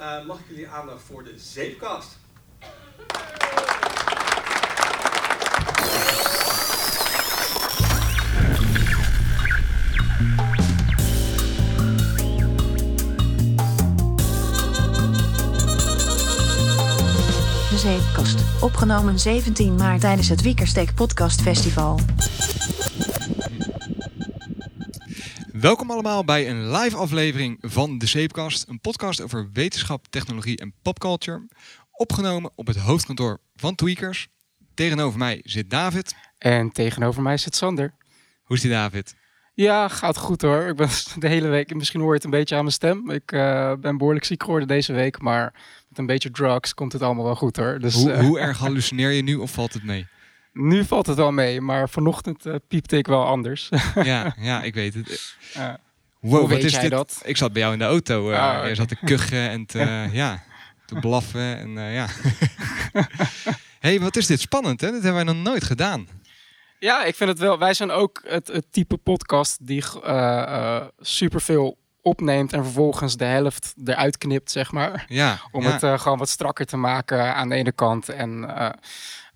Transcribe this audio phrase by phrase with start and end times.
[0.00, 2.18] uh, mag ik jullie aandacht voor de Zeepkast.
[17.68, 21.98] De Zeepkast, opgenomen 17 maart tijdens het Wiekersteek Podcast Festival.
[25.60, 28.68] Welkom allemaal bij een live aflevering van De Zeepkast.
[28.68, 31.48] Een podcast over wetenschap, technologie en popculture.
[31.90, 34.28] Opgenomen op het hoofdkantoor van Tweakers.
[34.74, 36.14] Tegenover mij zit David.
[36.38, 37.94] En tegenover mij zit Sander.
[38.42, 39.14] Hoe is die David?
[39.54, 40.66] Ja, gaat goed hoor.
[40.68, 40.88] Ik ben
[41.18, 43.10] de hele week, misschien hoor je het een beetje aan mijn stem.
[43.10, 45.54] Ik uh, ben behoorlijk ziek geworden deze week, maar
[45.88, 47.78] met een beetje drugs komt het allemaal wel goed hoor.
[47.78, 50.06] Dus, hoe, uh, hoe erg hallucineer je nu of valt het mee?
[50.52, 53.68] Nu valt het wel mee, maar vanochtend uh, piepte ik wel anders.
[54.02, 55.34] ja, ja, ik weet het.
[55.56, 55.74] Uh,
[56.20, 56.90] wow, wat is dit?
[56.90, 57.20] Dat?
[57.24, 58.30] Ik zat bij jou in de auto.
[58.30, 59.78] Uh, Je zat te kuchen en te,
[60.12, 60.42] ja,
[60.86, 61.58] te blaffen.
[61.58, 62.06] En, ja.
[63.80, 64.86] hey, wat is dit spannend, hè?
[64.86, 66.08] Dit hebben wij nog nooit gedaan.
[66.78, 67.58] Ja, ik vind het wel.
[67.58, 69.84] Wij zijn ook het, het type podcast die
[71.00, 75.04] superveel opneemt en vervolgens de helft eruit knipt, zeg maar.
[75.08, 75.70] Ja, Om ja.
[75.70, 78.08] het uh, gewoon wat strakker te maken aan de ene kant.
[78.08, 78.68] En uh,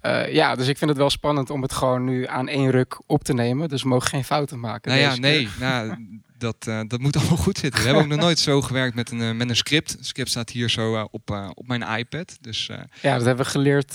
[0.06, 3.00] uh, ja, dus ik vind het wel spannend om het gewoon nu aan één ruk
[3.06, 3.68] op te nemen.
[3.68, 4.90] Dus we mogen geen fouten maken.
[4.90, 5.48] Nou ja, nee.
[5.60, 5.96] Nou,
[6.38, 7.80] dat, uh, dat moet allemaal goed zitten.
[7.80, 9.90] We hebben ook nog nooit zo gewerkt met een, uh, met een script.
[9.90, 12.36] Het script staat hier zo op, op mijn iPad.
[12.40, 12.66] Dus,
[13.00, 13.92] ja, dat hebben we geleerd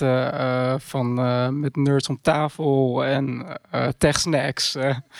[0.84, 1.14] van
[1.60, 3.60] met nerds om tafel en
[3.98, 4.76] tech snacks.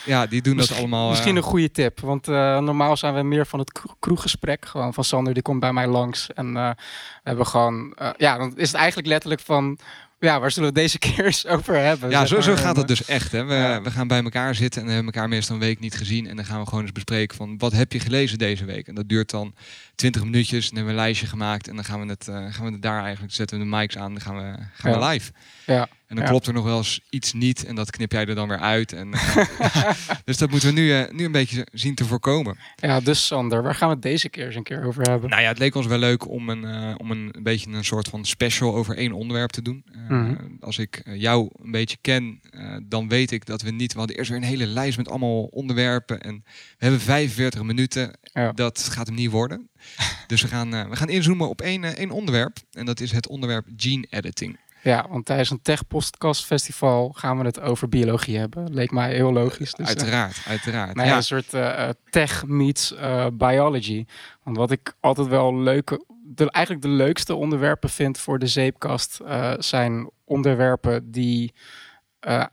[0.06, 1.10] ja, die doen dat allemaal.
[1.10, 2.00] Misschien een goede tip.
[2.00, 4.66] Want normaal zijn we meer van het kroeggesprek.
[4.66, 6.34] Gewoon van Sander, die komt bij mij langs.
[6.34, 6.76] En we
[7.24, 7.96] hebben gewoon...
[8.18, 9.80] ja, dan is het eigenlijk letterlijk van
[10.20, 12.10] ja, waar zullen we deze keer eens over hebben?
[12.10, 13.32] Ja, zo, zo gaat het dus echt.
[13.32, 13.44] Hè.
[13.46, 13.82] We, ja.
[13.82, 16.28] we gaan bij elkaar zitten en we hebben elkaar meestal een week niet gezien.
[16.28, 18.88] En dan gaan we gewoon eens bespreken van wat heb je gelezen deze week?
[18.88, 19.54] En dat duurt dan
[19.96, 20.68] 20 minuutjes.
[20.68, 22.82] Dan hebben we een lijstje gemaakt en dan gaan we het, uh, gaan we het
[22.82, 24.14] daar eigenlijk zetten we de mics aan.
[24.14, 25.00] Dan gaan we, gaan ja.
[25.00, 25.32] we live.
[25.66, 25.88] Ja.
[26.10, 28.48] En dan klopt er nog wel eens iets niet en dat knip jij er dan
[28.48, 28.94] weer uit.
[28.94, 29.38] En, uh,
[30.26, 32.58] dus dat moeten we nu, uh, nu een beetje zien te voorkomen.
[32.76, 35.30] Ja, dus Sander, waar gaan we het deze keer eens een keer over hebben?
[35.30, 37.84] Nou ja, het leek ons wel leuk om een, uh, om een, een beetje een
[37.84, 39.86] soort van special over één onderwerp te doen.
[39.94, 40.58] Mm -hmm.
[40.60, 42.42] Als ik jou een beetje ken,
[42.88, 43.94] dan weet ik dat we niet...
[43.94, 46.22] We hadden eerst weer een hele lijst met allemaal onderwerpen.
[46.22, 48.12] En we hebben 45 minuten.
[48.22, 48.52] Ja.
[48.52, 49.70] Dat gaat hem niet worden.
[50.28, 52.58] dus we gaan, we gaan inzoomen op één, één onderwerp.
[52.72, 54.58] En dat is het onderwerp gene editing.
[54.82, 58.74] Ja, want tijdens een Tech Podcast Festival gaan we het over biologie hebben.
[58.74, 59.74] Leek mij heel logisch.
[59.74, 60.96] Dus, uiteraard, uh, uiteraard.
[60.96, 64.06] Nou ja, een soort uh, tech meets uh, biology.
[64.44, 69.20] Want wat ik altijd wel leuke, de, eigenlijk de leukste onderwerpen vind voor de zeepkast
[69.58, 71.54] zijn onderwerpen die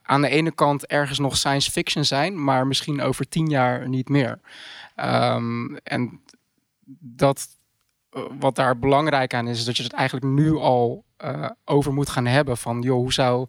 [0.03, 4.09] aan de ene kant ergens nog science fiction zijn, maar misschien over tien jaar niet
[4.09, 4.41] meer.
[4.97, 6.20] Um, en
[6.98, 7.48] dat
[8.38, 12.09] wat daar belangrijk aan is, is dat je het eigenlijk nu al uh, over moet
[12.09, 12.56] gaan hebben.
[12.56, 13.47] Van joh, hoe zou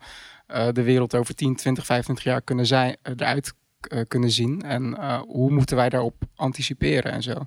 [0.48, 3.54] uh, de wereld over 10, 20, 25 jaar kunnen zijn, uh, eruit
[4.08, 4.62] kunnen zien?
[4.62, 4.98] En
[5.28, 7.46] hoe moeten wij daarop anticiperen en zo?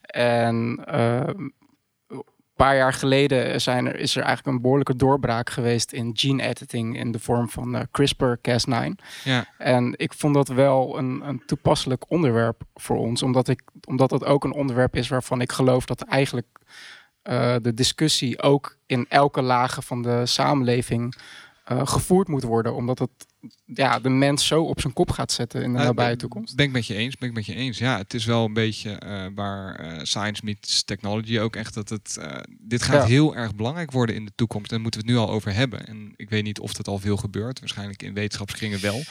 [0.00, 0.80] En
[2.56, 6.42] een paar jaar geleden zijn er, is er eigenlijk een behoorlijke doorbraak geweest in gene
[6.42, 8.90] editing in de vorm van CRISPR-Cas9.
[9.24, 9.46] Ja.
[9.58, 14.24] En ik vond dat wel een, een toepasselijk onderwerp voor ons, omdat, ik, omdat dat
[14.24, 16.46] ook een onderwerp is waarvan ik geloof dat eigenlijk
[17.28, 21.14] uh, de discussie ook in elke lage van de samenleving
[21.72, 22.74] uh, gevoerd moet worden.
[22.74, 23.10] Omdat het
[23.64, 26.56] ja, de mens zo op zijn kop gaat zetten in de Uh, nabije toekomst.
[26.56, 27.78] Ben ik met je eens, ben ik met je eens.
[27.78, 31.88] Ja, het is wel een beetje eh, waar eh, science meets technology ook echt dat
[31.88, 32.16] het.
[32.20, 33.08] eh, dit gaat Ja.
[33.08, 34.70] heel erg belangrijk worden in de toekomst.
[34.70, 35.86] Daar moeten we het nu al over hebben.
[35.86, 37.60] En ik weet niet of dat al veel gebeurt.
[37.60, 39.02] Waarschijnlijk in wetenschapskringen wel.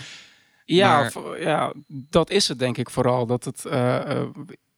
[0.66, 3.26] Ja, Maar- ja, dat is het denk ik vooral.
[3.26, 4.28] Dat het eh, eh,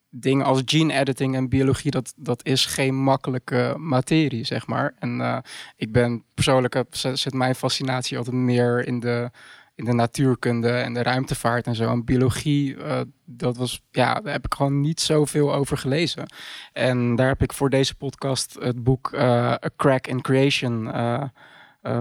[0.09, 4.93] dingen als gene editing en biologie, dat, dat is geen makkelijke materie, zeg maar.
[4.99, 5.37] En eh,
[5.75, 9.31] ik ben persoonlijk, zit mijn fascinatie altijd meer in de,
[9.75, 11.91] in de natuurkunde en de ruimtevaart en zo.
[11.91, 16.25] En biologie, eh, dat was, ja, daar heb ik gewoon niet zoveel over gelezen.
[16.73, 20.91] En daar heb ik voor deze podcast het boek eh, A Crack in Creation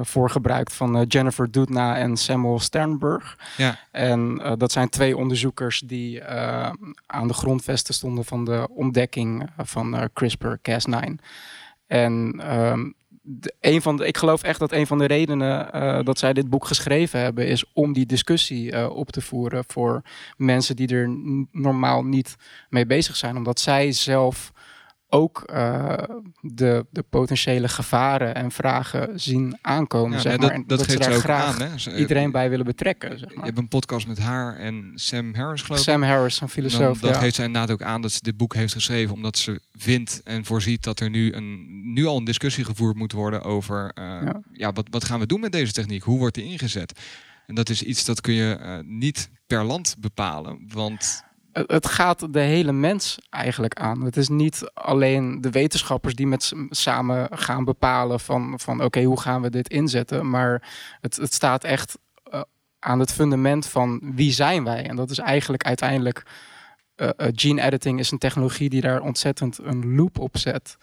[0.03, 3.39] voor gebruikt van eh, Jennifer Doudna en Samuel Sternberg.
[3.57, 3.79] Ja.
[3.91, 6.71] En eh, dat zijn twee onderzoekers die eh,
[7.07, 11.15] aan de grondvesten stonden van de ontdekking eh, van eh, CRISPR-Cas9.
[11.87, 12.91] En ehm,
[13.29, 16.33] de, een van de, ik geloof echt dat een van de redenen eh, dat zij
[16.33, 20.03] dit boek geschreven hebben, is om die discussie eh, op te voeren voor
[20.37, 21.09] mensen die er
[21.53, 22.37] normaal niet
[22.69, 23.37] mee bezig zijn.
[23.37, 24.53] Omdat zij zelf
[25.09, 25.95] ook uh,
[26.41, 30.13] de, de potentiële gevaren en vragen zien aankomen.
[30.17, 30.57] Ja, zeg nee, maar.
[30.57, 31.69] dat, dat, geeft ze daar ook graag aan.
[31.69, 31.97] Hè?
[31.97, 33.19] Iedereen bij willen betrekken.
[33.19, 33.45] Zeg Je maar.
[33.45, 35.85] hebt een podcast met haar en Sam Harris, geloof ik.
[35.85, 36.99] Sam Harris, een filosoof.
[36.99, 37.19] dan ja.
[37.19, 40.45] geeft zij inderdaad ook aan dat ze dit boek heeft geschreven omdat ze vindt en
[40.45, 44.41] voorziet dat er nu, een, nu al een discussie gevoerd moet worden over eh, ja.
[44.53, 44.73] Ja.
[44.73, 46.03] wat, wat gaan we doen met deze techniek?
[46.03, 47.01] Hoe wordt die ingezet?
[47.47, 50.65] En dat is iets dat kun je eh, niet per land bepalen.
[50.69, 51.25] Want
[51.67, 54.05] Het- gaat de hele mens eigenlijk aan.
[54.05, 59.21] Het is niet alleen de wetenschappers die met samen gaan bepalen van, van oké, hoe
[59.21, 60.31] gaan we dit inzetten?
[60.31, 60.69] Maar
[61.01, 62.41] het, het staat echt eh,
[62.79, 64.87] aan het fundament van wie zijn wij?
[64.89, 66.23] En dat is eigenlijk uiteindelijk
[66.95, 70.77] eh, gene editing is een technologie die daar ontzettend een loop op zet.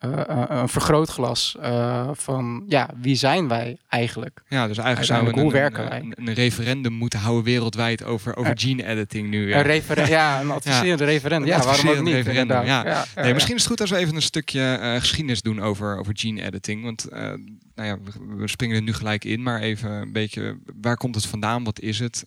[0.00, 4.42] Eh, eh, een vergrootglas eh, van ja, wie zijn wij eigenlijk?
[4.48, 5.98] ja, dus eigenlijk zouden we hoe een, werken een, wij?
[6.00, 9.52] een, een referendum moeten houden wereldwijd over, over Er- gene editing nu.
[9.54, 11.48] Een referen- ja, een adviserende referendum.
[11.48, 12.14] Een Ja, waarom ook adviserend niet?
[12.26, 12.84] referendum, ja.
[12.84, 13.32] Ja, ja, Nee, ja.
[13.34, 16.82] misschien is het goed als we even een stukje geschiedenis doen over, over gene editing.
[16.84, 20.96] Want nou ja, we, we springen er nu gelijk in, maar even een beetje, waar
[20.96, 21.64] komt het vandaan?
[21.64, 22.26] Wat is het?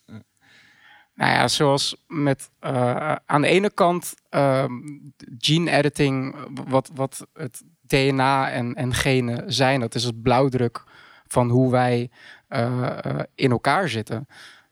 [1.15, 4.71] Nou ja, zoals met eh, aan de ene kant ehm,
[5.38, 6.36] gene editing,
[6.68, 10.83] wat, wat het DNA en, en genen zijn, dat is het blauwdruk
[11.27, 12.10] van hoe wij
[12.48, 14.27] eh, in elkaar zitten.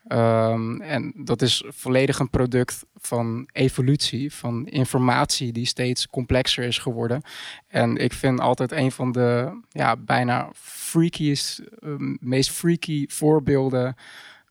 [0.08, 6.78] Ehm, en dat is volledig een product van evolutie, van informatie die steeds complexer is
[6.78, 7.22] geworden.
[7.68, 11.90] En ik vind altijd een van de ja, bijna freakiest, eh,
[12.20, 13.96] meest freaky voorbeelden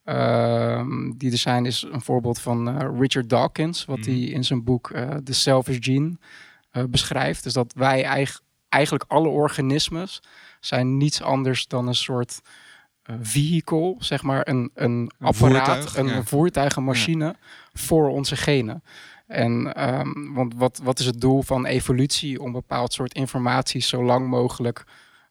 [0.04, 4.10] ehm, die er zijn, is een voorbeeld van eh, Richard Dawkins, wat Mhm.
[4.10, 6.16] hij in zijn boek eh The Selfish Gene
[6.70, 7.42] eh, beschrijft.
[7.42, 10.22] Dus dat wij eig- eigenlijk alle organismes
[10.60, 12.40] zijn niets anders dan een soort
[13.02, 15.34] eh, vehicle, zeg maar, een, een, apparaat,
[15.66, 16.22] voertuig, een ja.
[16.22, 17.34] voertuig, een machine
[17.72, 18.82] voor onze genen.
[19.26, 22.40] En ehm, want wat, wat is het doel van evolutie?
[22.42, 24.84] Om bepaald soort informatie zo lang mogelijk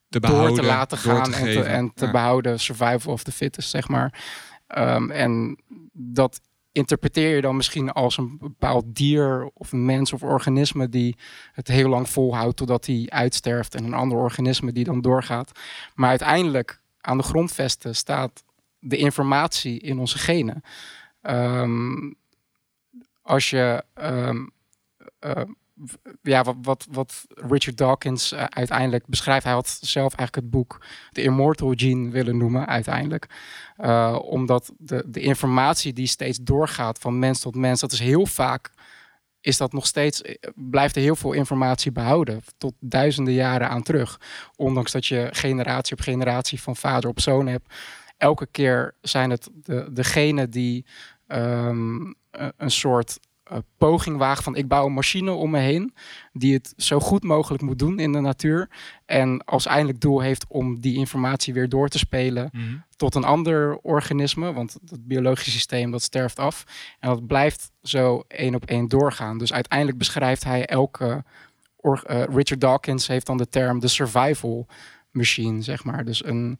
[0.10, 1.66] te door behouden, te laten door gaan te en, te, geven.
[1.68, 2.12] en te Ja.
[2.12, 4.22] behouden, survival of the fittest, zeg maar.
[4.70, 5.58] Ehm, en
[5.94, 11.18] dat interpreteer je dan misschien als een bepaald dier of mens of organisme die
[11.52, 15.52] het heel lang volhoudt totdat hij uitsterft en een ander organisme die dan doorgaat.
[15.96, 18.44] Maar uiteindelijk aan de grondvesten staat
[18.80, 20.62] de informatie in onze genen.
[21.22, 22.12] Ehm,
[23.22, 24.46] als je ehm,
[25.20, 25.42] eh,
[26.22, 29.44] ja, wat, wat, wat Richard Dawkins eh, uiteindelijk beschrijft.
[29.44, 33.26] Hij had zelf eigenlijk het boek de Immortal Gene willen noemen uiteindelijk.
[33.76, 38.26] Eh, omdat de, de informatie die steeds doorgaat van mens tot mens, dat is heel
[38.26, 38.72] vaak,
[39.42, 42.42] is dat nog steeds, eh, blijft er heel veel informatie behouden.
[42.58, 44.20] Tot duizenden jaren aan terug.
[44.56, 47.74] Ondanks dat je generatie op generatie van vader op zoon hebt.
[48.18, 50.86] Elke keer zijn het de, degenen die
[51.28, 53.20] ehm, een- soort
[53.78, 55.94] poging wagen van ik bouw een machine om me heen
[56.34, 58.70] die het zo goed mogelijk moet doen in de natuur
[59.06, 62.64] en als eindelijk doel heeft om die informatie weer door te spelen Mhm.
[62.96, 66.64] tot een ander organisme, want het biologische systeem dat sterft af
[67.00, 69.38] en dat blijft zo één op één doorgaan.
[69.38, 71.24] Dus uiteindelijk beschrijft hij elke
[71.76, 74.68] or- eh, Richard Dawkins heeft dan de term de survival
[75.12, 76.06] machine, zeg maar.
[76.06, 76.60] Dus een,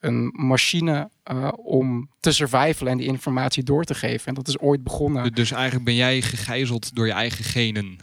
[0.00, 4.26] een machine eh, om te survivalen en die informatie door te geven.
[4.26, 5.32] En dat is ooit begonnen.
[5.32, 7.98] Dus eigenlijk ben jij gegijzeld door je eigen genen.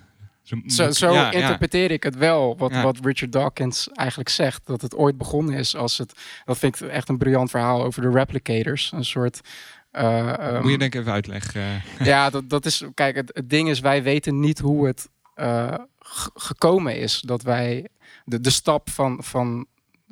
[0.68, 1.32] Zo, zo ja.
[1.32, 2.84] interpreteer ik het wel, wat, Ja.
[2.84, 4.66] wat Richard Dawkins eigenlijk zegt.
[4.66, 6.14] Dat het ooit begonnen is als het...
[6.46, 8.92] Dat vind ik echt een briljant verhaal over de replicators.
[8.92, 9.42] Een soort...
[9.92, 11.82] eh, ehm, Moet je denk ik even uitleggen.
[12.04, 12.84] ja, dat, dat is...
[12.94, 15.74] Kijk, het, het ding is, wij weten niet hoe het eh,
[16.34, 17.22] gekomen is.
[17.26, 17.88] Dat wij...
[18.26, 19.66] De, de stap van, van,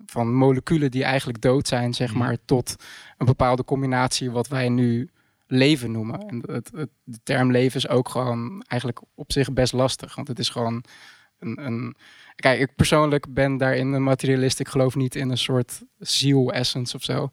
[0.06, 2.18] van moleculen die eigenlijk dood zijn, zeg Mhm.
[2.20, 2.38] maar...
[2.46, 2.76] tot
[3.18, 5.10] een bepaalde combinatie wat wij nu
[5.48, 6.28] leven noemen.
[6.28, 10.16] En het, het, de term leven is ook gewoon eigenlijk op zich best lastig.
[10.16, 10.84] Want het is gewoon
[11.40, 11.66] een...
[11.66, 11.96] een
[12.36, 14.60] Kijk, ik persoonlijk ben daarin een materialist.
[14.60, 17.30] Ik geloof niet in een soort ziel-essence of zo.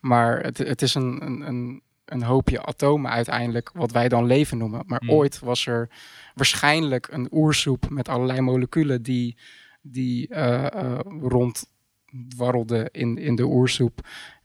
[0.00, 4.58] Maar het, het is een, een, een, een hoopje atomen uiteindelijk, wat wij dan leven
[4.58, 4.82] noemen.
[4.86, 5.10] Maar Hmm.
[5.10, 5.88] ooit was er
[6.34, 9.36] waarschijnlijk een oersoep met allerlei moleculen die,
[9.82, 10.98] die eh, eh,
[12.14, 14.00] ronddwarrelden in, in de oersoep.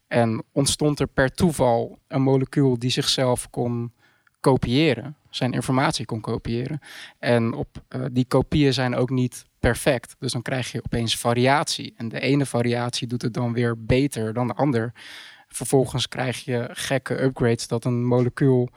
[0.07, 3.93] En ontstond er per toeval een molecuul die zichzelf kon
[4.39, 6.79] kopiëren, zijn informatie kon kopiëren.
[7.19, 10.15] En op eh, die kopieën zijn ook niet perfect.
[10.19, 11.93] Dus dan krijg je opeens variatie.
[11.97, 14.91] En de ene variatie doet het dan weer beter dan de ander.
[15.47, 18.69] Vervolgens krijg je gekke upgrades dat een molecuul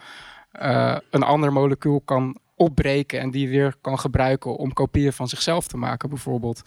[0.52, 5.66] eh, een ander molecuul kan opbreken en die weer kan gebruiken om kopieën van zichzelf
[5.66, 6.62] te maken, bijvoorbeeld.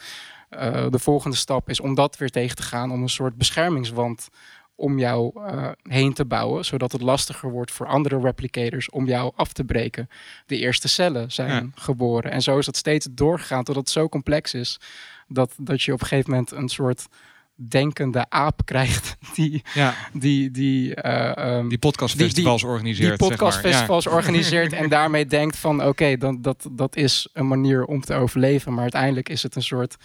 [0.50, 4.30] Eh, de volgende stap is om dat weer tegen te gaan, om een soort beschermingswand
[4.78, 9.32] om jou uh, heen te bouwen, zodat het lastiger wordt voor andere replicators om jou
[9.36, 10.10] af te breken.
[10.46, 12.32] De eerste cellen zijn geboren.
[12.32, 14.80] En zo is dat steeds doorgegaan totdat het zo complex is
[15.28, 17.08] dat, dat je op een gegeven moment een soort
[17.56, 19.94] denkende aap krijgt die ja.
[20.14, 24.22] die die uh, um, die podcastfestivals organiseert die podcastfestivals zeg maar.
[24.22, 28.74] organiseert en daarmee denkt van oké dan dat dat is een manier om te overleven
[28.74, 29.96] maar uiteindelijk is het een soort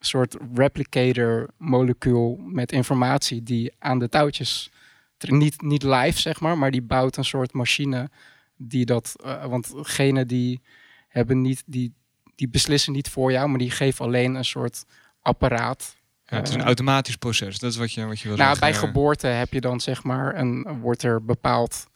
[0.00, 4.70] soort replicator molecuul met informatie die aan de touwtjes
[5.18, 8.10] niet niet live zeg maar maar die bouwt een soort machine
[8.56, 10.60] die dat uh, want genen die
[11.08, 11.94] hebben niet die
[12.34, 14.84] die beslissen niet voor jou maar die geven alleen een soort
[15.22, 15.96] apparaat
[16.28, 17.58] ja, het is een automatisch proces.
[17.58, 18.70] Dat is wat je, wat je wil nou, zeggen.
[18.70, 21.86] Bij geboorte heb je dan zeg maar een, wordt er bepaald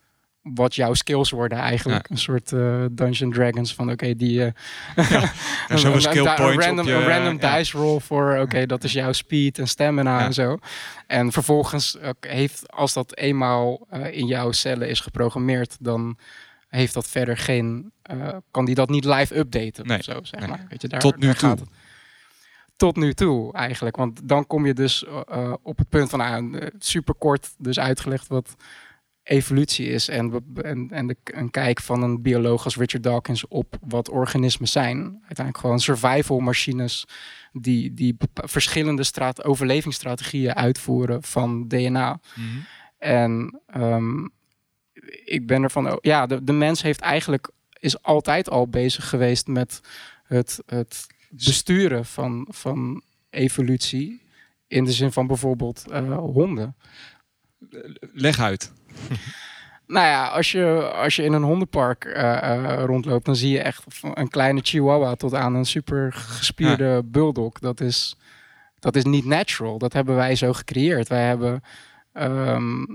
[0.43, 2.11] wat jouw skills worden eigenlijk.
[2.11, 4.39] Een soort uh, Dungeon Dragons van oké, die...
[4.39, 4.47] Uh,
[5.11, 5.23] ja,
[5.69, 9.59] een, skill point random, je, een random dice roll voor oké, dat is jouw speed
[9.59, 10.59] en stamina en zo.
[11.07, 16.19] En vervolgens heeft, als dat eenmaal uh, in jouw cellen is geprogrammeerd, dan
[16.69, 17.93] heeft dat verder geen...
[18.51, 19.99] kan die dat niet live updaten nee.
[19.99, 20.67] of zo, zeg maar.
[20.69, 21.49] Weet je, daar, Tot nu daar toe.
[21.49, 21.69] Gaat het
[22.83, 23.97] tot nu toe eigenlijk.
[23.97, 28.29] Want dan kom je dus uh, op het punt van uh, super kort dus uitgelegd
[28.29, 28.57] wat
[29.23, 33.79] evolutie is en, en, en de, een kijk van een bioloog als Richard Dawkins op
[33.81, 34.97] wat organismen zijn.
[34.97, 37.05] Uiteindelijk gewoon survival machines
[37.53, 42.21] die, die verschillende straat, overlevingsstrategieën uitvoeren van DNA.
[42.35, 42.65] Mm -hmm.
[42.99, 44.31] En um,
[45.25, 47.51] ik ben ervan, ja, de, de mens heeft eigenlijk
[47.83, 49.81] is altijd al bezig geweest met
[50.25, 54.21] het, het besturen van, van evolutie.
[54.67, 56.77] In de zin van bijvoorbeeld uh, honden.
[58.13, 58.73] Leg uit.
[59.87, 63.61] Nou ja, als je, als je in een hondenpark uh, uh, rondloopt, dan zie je
[63.61, 63.85] echt
[64.15, 67.03] een kleine chihuahua tot aan een super gespierde ja.
[67.03, 67.59] bulldog.
[67.59, 68.17] Dat is,
[68.79, 69.79] dat is niet natural.
[69.79, 71.09] Dat hebben wij zo gecreëerd.
[71.09, 71.63] Wij, hebben,
[72.13, 72.87] um,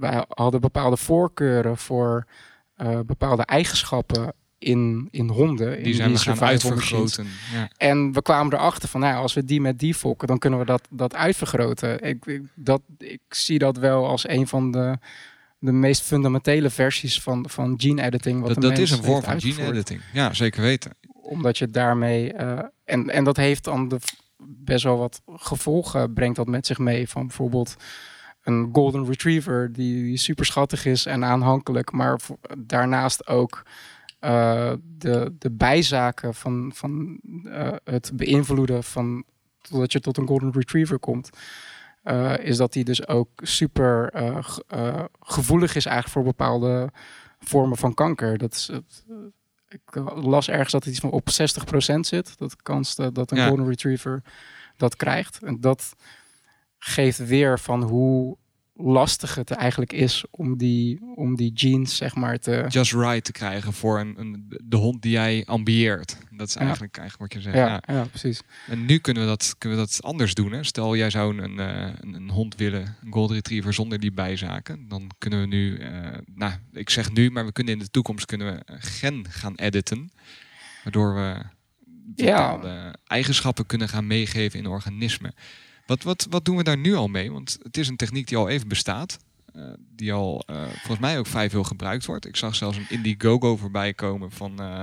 [0.00, 2.26] wij hadden bepaalde voorkeuren voor
[2.76, 5.76] uh, bepaalde eigenschappen in, in honden.
[5.76, 7.26] Die in zijn die we gaan uitvergroten.
[7.52, 7.68] Ja.
[7.76, 10.64] En we kwamen erachter van, nou, als we die met die fokken, dan kunnen we
[10.64, 12.02] dat, dat uitvergroten.
[12.02, 14.98] Ik, ik, dat, ik zie dat wel als een van de,
[15.62, 18.40] de meest fundamentele versies van, van gene editing.
[18.40, 20.00] Wat dat dat is een vorm van gene editing.
[20.12, 20.92] Ja, zeker weten.
[21.12, 22.34] Omdat je daarmee.
[22.34, 23.98] Uh, en, en dat heeft dan de,
[24.38, 27.08] best wel wat gevolgen, brengt dat met zich mee.
[27.08, 27.76] Van bijvoorbeeld
[28.42, 32.20] een golden retriever die, die super schattig is en aanhankelijk, maar
[32.58, 33.62] daarnaast ook
[34.20, 39.24] uh, de, de bijzaken van, van uh, het beïnvloeden van
[39.60, 41.30] totdat je tot een golden retriever komt,
[42.04, 44.10] uh, is dat die dus ook super
[45.20, 46.90] gevoelig is eigenlijk voor bepaalde
[47.40, 48.38] vormen van kanker.
[48.38, 49.04] Dat is het,
[49.68, 53.36] ik las ergens dat het iets van op 60% zit, dat de kans dat een
[53.36, 53.46] ja.
[53.48, 54.22] golden retriever
[54.76, 55.42] dat krijgt.
[55.42, 55.94] En dat
[56.78, 58.36] geeft weer van hoe
[58.82, 62.64] lastig het eigenlijk is om die, om die genes, zeg maar, te...
[62.68, 66.16] Just right te krijgen voor een, een de hond die jij ambieert.
[66.30, 67.00] Dat is eigenlijk, ja.
[67.00, 67.66] eigenlijk wat je zegt.
[67.66, 67.94] Ja, ja.
[67.94, 68.42] ja, precies.
[68.66, 70.52] En nu kunnen we dat, kunnen we dat anders doen.
[70.52, 70.64] Hè?
[70.64, 74.88] Stel, jij zou een, een, een, hond willen, een golden retriever zonder die bijzaken.
[74.88, 75.88] Dan kunnen we nu, uh,
[76.34, 80.10] nou, ik zeg nu, maar we kunnen in de toekomst kunnen we gen gaan editen.
[80.82, 81.42] Waardoor we
[82.16, 82.94] bepaalde ja.
[83.06, 85.34] eigenschappen kunnen gaan meegeven in organismen.
[85.86, 87.32] Wat, wat, wat doen we daar nu al mee?
[87.32, 89.18] Want het is een techniek die al even bestaat.
[89.56, 89.64] Uh,
[89.96, 92.26] die al uh, volgens mij ook vrij veel gebruikt wordt.
[92.26, 94.52] Ik zag zelfs een Indiegogo voorbij komen van...
[94.60, 94.82] Uh...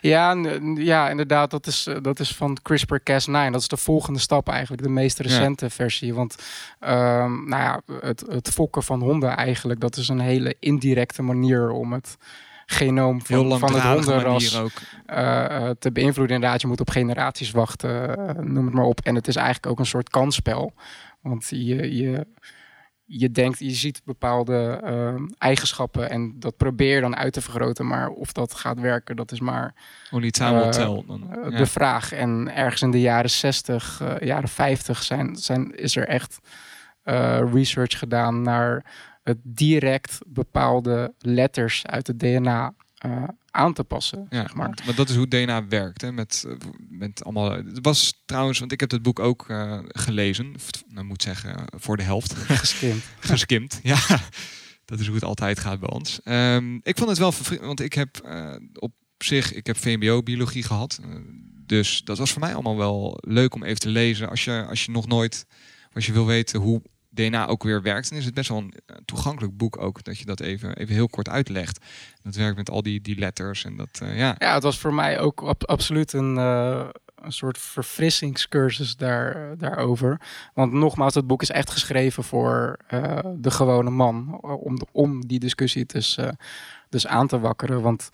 [0.00, 0.36] Ja,
[0.74, 1.50] ja, inderdaad.
[1.50, 3.50] Dat is, dat is van CRISPR-Cas9.
[3.50, 4.82] Dat is de volgende stap eigenlijk.
[4.82, 5.70] De meest recente ja.
[5.70, 6.14] versie.
[6.14, 6.36] Want
[6.80, 9.80] um, nou ja, het, het fokken van honden eigenlijk...
[9.80, 12.16] dat is een hele indirecte manier om het
[12.66, 14.72] genoom van, van het hondenras ook.
[15.06, 16.36] Uh, te beïnvloeden.
[16.36, 19.00] Inderdaad, je moet op generaties wachten, uh, noem het maar op.
[19.00, 20.72] En het is eigenlijk ook een soort kansspel.
[21.20, 22.26] Want je, je,
[23.04, 27.86] je denkt, je ziet bepaalde uh, eigenschappen en dat probeer je dan uit te vergroten.
[27.86, 29.74] Maar of dat gaat werken, dat is maar
[30.58, 31.04] will tell.
[31.06, 31.50] Dan.
[31.56, 32.12] de vraag.
[32.12, 36.38] En ergens in de jaren 60, jaren 50 zijn, zijn, is er echt
[37.52, 38.84] research gedaan naar
[39.24, 42.74] het direct bepaalde letters uit het DNA
[43.06, 44.26] uh, aan te passen.
[44.30, 44.82] Ja, zeg maar.
[44.86, 46.00] maar dat is hoe DNA werkt.
[46.00, 46.12] Hè?
[46.12, 46.46] Met,
[46.88, 47.50] met allemaal.
[47.50, 50.54] Het was trouwens, want ik heb het boek ook uh, gelezen.
[50.88, 52.32] Nou moet zeggen, voor de helft.
[52.64, 53.04] Geskimd.
[53.18, 53.98] Geskimd, ja.
[54.84, 56.20] Dat is hoe het altijd gaat bij ons.
[56.24, 61.00] Um, ik vond het wel want ik heb uh, op zich, ik heb VMBO-biologie gehad.
[61.66, 64.28] dus dat was voor mij allemaal wel leuk om even te lezen.
[64.28, 65.46] Als je, als je nog nooit,
[65.92, 66.82] als je wil weten hoe
[67.14, 70.24] DNA ook weer werkt, dan is het best wel een toegankelijk boek ook dat je
[70.24, 71.84] dat even, even heel kort uitlegt.
[72.22, 74.34] Dat werkt met al die, die letters en dat, uh, ja.
[74.38, 80.20] Ja, het was voor mij ook ab absoluut een, uh, een soort verfrissingscursus daar, daarover.
[80.54, 82.78] Want nogmaals, het boek is echt geschreven voor
[83.36, 84.40] de gewone man.
[84.40, 86.18] Om, om die discussie dus,
[86.88, 87.82] dus aan te wakkeren.
[87.82, 88.10] Want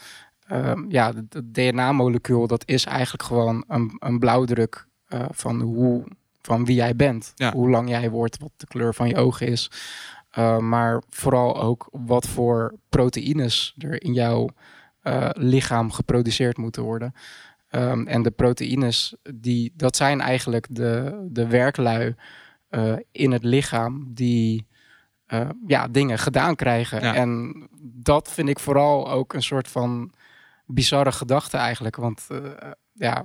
[0.52, 4.87] uh, ja, het DNA-molecuul, dat is eigenlijk gewoon een, een blauwdruk
[5.30, 6.04] van, hoe,
[6.43, 7.33] van wie jij bent.
[7.35, 7.53] Ja.
[7.53, 9.71] Hoe lang jij wordt, wat de kleur van je ogen is.
[10.39, 14.49] Uh, maar vooral ook wat voor proteïnes er in jouw
[15.03, 17.15] uh, lichaam geproduceerd moeten worden.
[17.71, 22.15] Um, en de proteïnes, die, dat zijn eigenlijk de, de werklui
[22.71, 24.69] uh, in het lichaam die
[25.67, 27.03] ja, dingen gedaan krijgen.
[27.03, 27.15] Ja.
[27.15, 30.13] En dat vind ik vooral ook een soort van
[30.67, 31.97] bizarre gedachte eigenlijk.
[31.97, 32.27] Want
[32.93, 33.25] ja,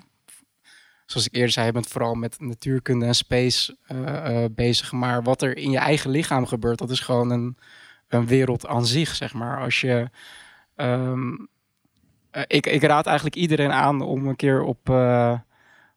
[1.05, 4.91] zoals ik eerder zei, je bent vooral met natuurkunde en space uh, uh, bezig.
[4.91, 7.57] Maar wat er in je eigen lichaam gebeurt, dat is gewoon een,
[8.07, 9.59] een wereld aan zich, zeg maar.
[9.59, 10.09] Als je.
[10.75, 11.47] Um,
[12.31, 14.89] uh, ik, ik raad eigenlijk iedereen aan om een keer op,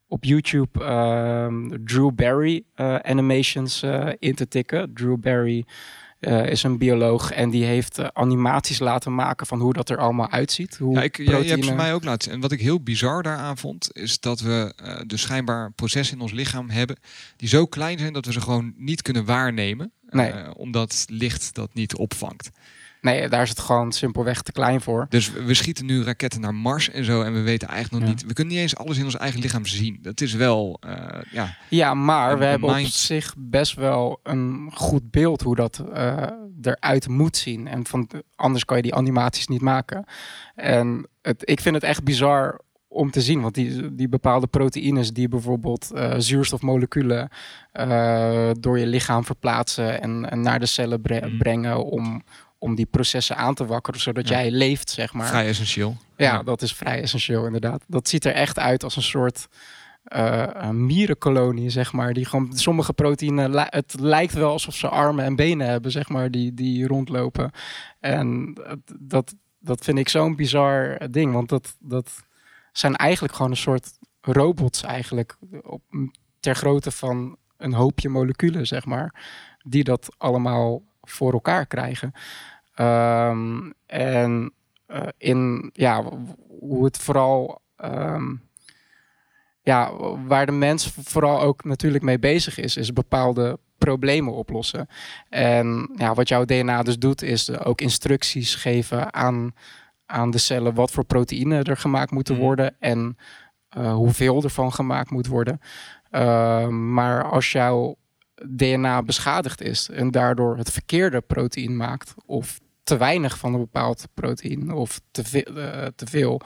[0.09, 2.65] op YouTube ehm, Drew Barry
[3.03, 3.83] animations
[4.19, 4.95] in te tikken.
[4.95, 5.65] Drew Barry.
[6.21, 9.97] Uh, is een bioloog en die heeft uh, animaties laten maken van hoe dat er
[9.97, 10.77] allemaal uitziet.
[10.77, 12.33] Hoe ja, ik, je hebt ze mij ook laten zien.
[12.33, 16.23] En wat ik heel bizar daaraan vond, is dat we uh, dus schijnbaar processen in
[16.23, 16.97] ons lichaam hebben
[17.37, 19.93] die zo klein zijn dat we ze gewoon niet kunnen waarnemen.
[20.11, 20.57] Nee.
[20.57, 22.51] omdat licht dat niet opvangt.
[23.01, 25.07] Nee, daar is het gewoon simpelweg te klein voor.
[25.09, 27.23] Dus we schieten nu raketten naar Mars en zo.
[27.23, 28.17] En we weten eigenlijk nog Ja.
[28.19, 28.27] niet.
[28.29, 29.99] We kunnen niet eens alles in ons eigen lichaam zien.
[30.03, 30.77] Dat is wel.
[30.81, 35.43] eh, ja, Ja, maar Een- we een hebben op zich best wel een goed beeld
[35.43, 36.27] hoe dat eh,
[36.63, 37.67] eruit moet zien.
[37.69, 40.05] En van, anders kan je die animaties niet maken.
[40.55, 43.41] En het, ik vind het echt bizar om te zien.
[43.41, 47.29] Want die, die bepaalde proteïnes die bijvoorbeeld eh, zuurstofmoleculen
[48.61, 51.37] door je lichaam verplaatsen en, en naar de cellen bre- Mhm.
[51.39, 52.23] brengen om,
[52.59, 54.37] om die processen aan te wakkeren, zodat Ja.
[54.41, 55.27] jij leeft, zeg maar.
[55.29, 55.97] vrij essentieel.
[56.17, 57.85] Ja, dat is vrij essentieel inderdaad.
[57.87, 59.47] Dat ziet er echt uit als een soort
[60.05, 62.13] eh, een mierenkolonie, zeg maar.
[62.13, 66.31] Die gewoon sommige proteïnen, het lijkt wel alsof ze armen en benen hebben, zeg maar,
[66.31, 67.51] die, die rondlopen.
[68.01, 72.11] En dat- dat, dat vind ik zo'n bizar ding, want dat, dat
[72.73, 75.83] zijn eigenlijk gewoon een soort robots eigenlijk, op,
[76.41, 79.15] ter grootte van een hoopje moleculen, zeg maar,
[79.67, 82.13] die dat allemaal voor elkaar krijgen.
[82.75, 84.53] Ehm, en
[84.87, 86.03] eh, in ja,
[86.61, 87.61] hoe het vooral.
[87.77, 88.35] ehm,
[89.63, 89.93] ja,
[90.27, 94.87] waar de mens vooral ook natuurlijk mee bezig is, is bepaalde problemen oplossen.
[95.29, 99.55] En ja, wat jouw DNA dus doet, is ook instructies geven aan,
[100.07, 102.43] aan de cellen wat voor proteïnen er gemaakt moeten Mhm.
[102.43, 103.17] worden en
[103.69, 105.61] eh, hoeveel ervan gemaakt moet worden.
[106.11, 107.97] Ehm, maar als jouw
[108.47, 114.09] DNA beschadigd is en daardoor het verkeerde proteïn maakt, of te weinig van een bepaald
[114.15, 116.43] proteïn, of te veel, eh, te veel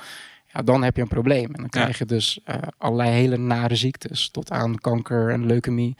[0.53, 1.55] ja, dan heb je een probleem.
[1.55, 5.97] En dan krijg je dus eh, allerlei hele nare ziektes, tot aan kanker en leukemie.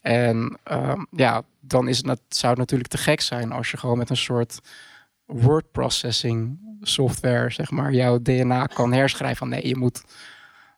[0.00, 3.98] En ehm, ja, dan is het, zou het natuurlijk te gek zijn als je gewoon
[3.98, 4.60] met een soort
[5.26, 10.02] word processing software, zeg maar, jouw DNA kan herschrijven van nee, je moet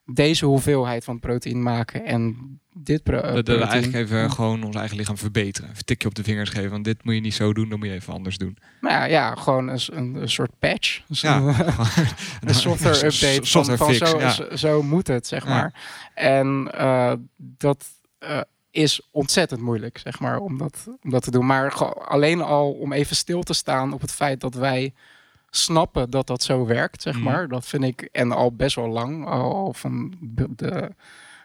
[0.05, 2.37] deze hoeveelheid van proteïn maken en
[2.75, 5.67] dit pro- Dat, dat we eigenlijk even gewoon ons eigen lichaam verbeteren.
[5.69, 6.69] Even een tikje op de vingers geven.
[6.69, 8.57] Want dit moet je niet zo doen, dan moet je even anders doen.
[8.81, 11.01] Nou ja, ja, gewoon een, een, een soort patch.
[11.07, 11.37] Ja.
[12.41, 14.55] een- software update Software van fix, zo, ja.
[14.55, 15.49] zo, moet het, zeg Ja.
[15.49, 15.73] maar.
[16.13, 17.85] En eh, dat
[18.19, 18.39] eh,
[18.71, 21.45] is ontzettend moeilijk, zeg maar, om dat, om dat te doen.
[21.45, 21.73] Maar
[22.05, 24.93] alleen al om even stil te staan op het feit dat wij
[25.55, 27.23] snappen dat dat zo werkt, zeg Mhm.
[27.23, 27.47] maar.
[27.47, 30.89] Dat vind ik, en al best wel lang, al, van de,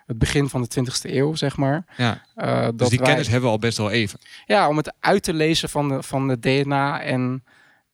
[0.06, 1.84] het begin van de 20e eeuw, zeg maar.
[1.96, 2.22] Ja.
[2.34, 4.18] Eh, Dus dat die wij- kennis hebben we al best wel even.
[4.46, 7.44] ja, om het uit te lezen van de, van de DNA en,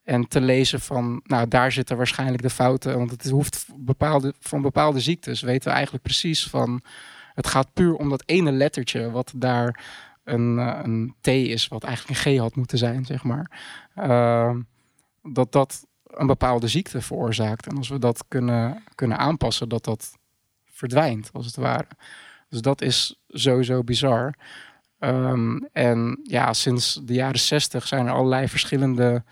[0.05, 2.99] en te lezen van, nou, daar zitten waarschijnlijk de fouten.
[2.99, 6.83] Want het hoeft bepaalde, van bepaalde ziektes weten we eigenlijk precies van,
[7.35, 9.85] het gaat puur om dat ene lettertje wat daar
[10.25, 13.51] een, eh, een T is, wat eigenlijk een G had moeten zijn, zeg maar.
[13.95, 14.61] Ehm,
[15.23, 17.67] dat dat een bepaalde ziekte veroorzaakt.
[17.67, 20.19] En als we dat kunnen, kunnen aanpassen, dat dat
[20.65, 21.89] verdwijnt, als het ware.
[22.49, 24.35] Dus dat is sowieso bizar.
[24.99, 29.25] Ehm, en ja, sinds de jaren 60 zijn er allerlei verschillende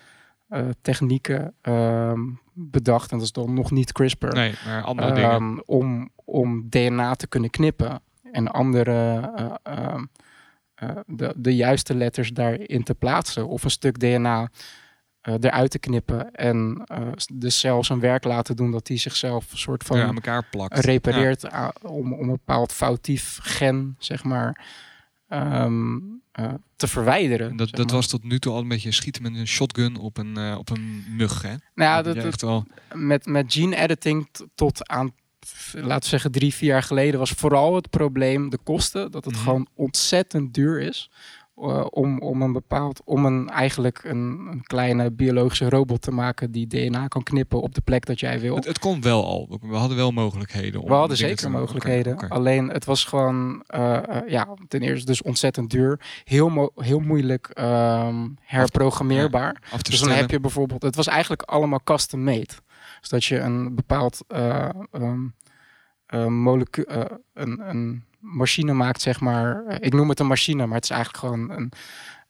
[0.49, 2.21] eh, technieken ehm,
[2.53, 3.11] bedacht.
[3.11, 4.27] En dat is dan nog niet CRISPR.
[4.27, 5.31] Nee, maar andere dingen.
[5.31, 9.31] Ehm, om, om DNA te kunnen knippen en andere
[9.63, 9.95] eh,
[10.75, 13.49] eh, de, de juiste letters daarin te plaatsen.
[13.49, 14.49] Of een stuk DNA
[15.23, 16.85] eh, eruit te knippen en
[17.33, 20.45] de cel zijn werk laten doen dat die zichzelf een soort van Ja, aan elkaar
[20.51, 20.79] plakt.
[20.79, 21.47] repareert
[21.83, 24.65] om, om een bepaald foutief gen, zeg maar,
[25.29, 25.97] ehm,
[26.33, 27.51] eh, te verwijderen.
[27.51, 29.97] En dat, zeg dat was tot nu toe al een beetje schieten met een shotgun
[29.97, 31.49] op een, eh, op een mug, hè?
[31.49, 32.67] nou ja, Dat echt wel...
[32.95, 35.13] met, met gene editing tot aan
[35.73, 39.11] laten we zeggen drie, vier jaar geleden, was vooral het probleem de kosten.
[39.11, 39.43] Dat het Mhm.
[39.43, 41.11] gewoon ontzettend duur is.
[41.57, 46.51] Eh, om, om een bepaald, om een eigenlijk een, een kleine biologische robot te maken
[46.53, 48.55] die DNA kan knippen op de plek dat jij wil.
[48.55, 49.59] Het, het komt wel al.
[49.61, 50.81] We hadden wel mogelijkheden.
[50.81, 52.29] Om We hadden zeker mogelijkheden.
[52.29, 56.01] Alleen het was gewoon, eh, eh, ja, ten eerste dus ontzettend duur.
[56.25, 59.63] Heel, mo- heel moeilijk ehm, herprogrammeerbaar.
[59.73, 62.49] Af te Dus dan heb je bijvoorbeeld, het was eigenlijk allemaal custom made.
[63.01, 65.27] Dus dat je een bepaald eh ehm,
[66.07, 69.65] eh, molecu- eh, een, een machine maakt, zeg maar.
[69.67, 71.73] Eh, Ik noem het een machine, maar het is eigenlijk gewoon een,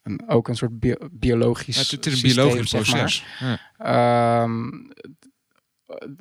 [0.03, 2.99] een, ook een soort bio- biologisch Ja, het, is een systeem, biologisch zeg maar.
[2.99, 3.25] proces.
[3.39, 3.57] Ja.
[4.43, 4.69] Ehm,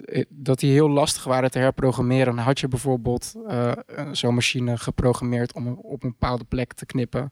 [0.05, 2.37] eh, dat die heel lastig waren te herprogrammeren.
[2.37, 3.73] Dan had je bijvoorbeeld eh,
[4.13, 7.31] zo'n machine geprogrammeerd om op een bepaalde plek te knippen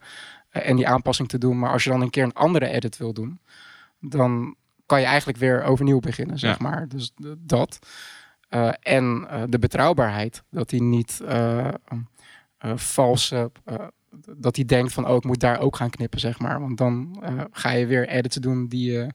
[0.50, 1.58] en die aanpassing te doen.
[1.58, 3.40] Maar als je dan een keer een andere edit wil doen,
[4.00, 4.54] dan
[4.86, 6.68] kan je eigenlijk weer overnieuw beginnen, zeg Ja.
[6.68, 6.88] maar.
[6.88, 7.78] Dus dat.
[8.80, 11.20] En de betrouwbaarheid, dat die niet
[12.74, 13.86] valse, eh,
[14.36, 16.60] dat hij denkt van, oh, ik moet daar ook gaan knippen, zeg maar.
[16.60, 19.12] Want dan eh, ga je weer edits doen die je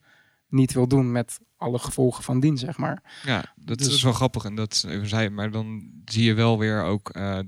[0.47, 3.21] niet wil doen met alle gevolgen van dien, zeg maar.
[3.23, 4.43] Ja, dat Dus- is wel grappig.
[4.45, 7.39] En dat zei, maar dan zie je wel weer ook eh,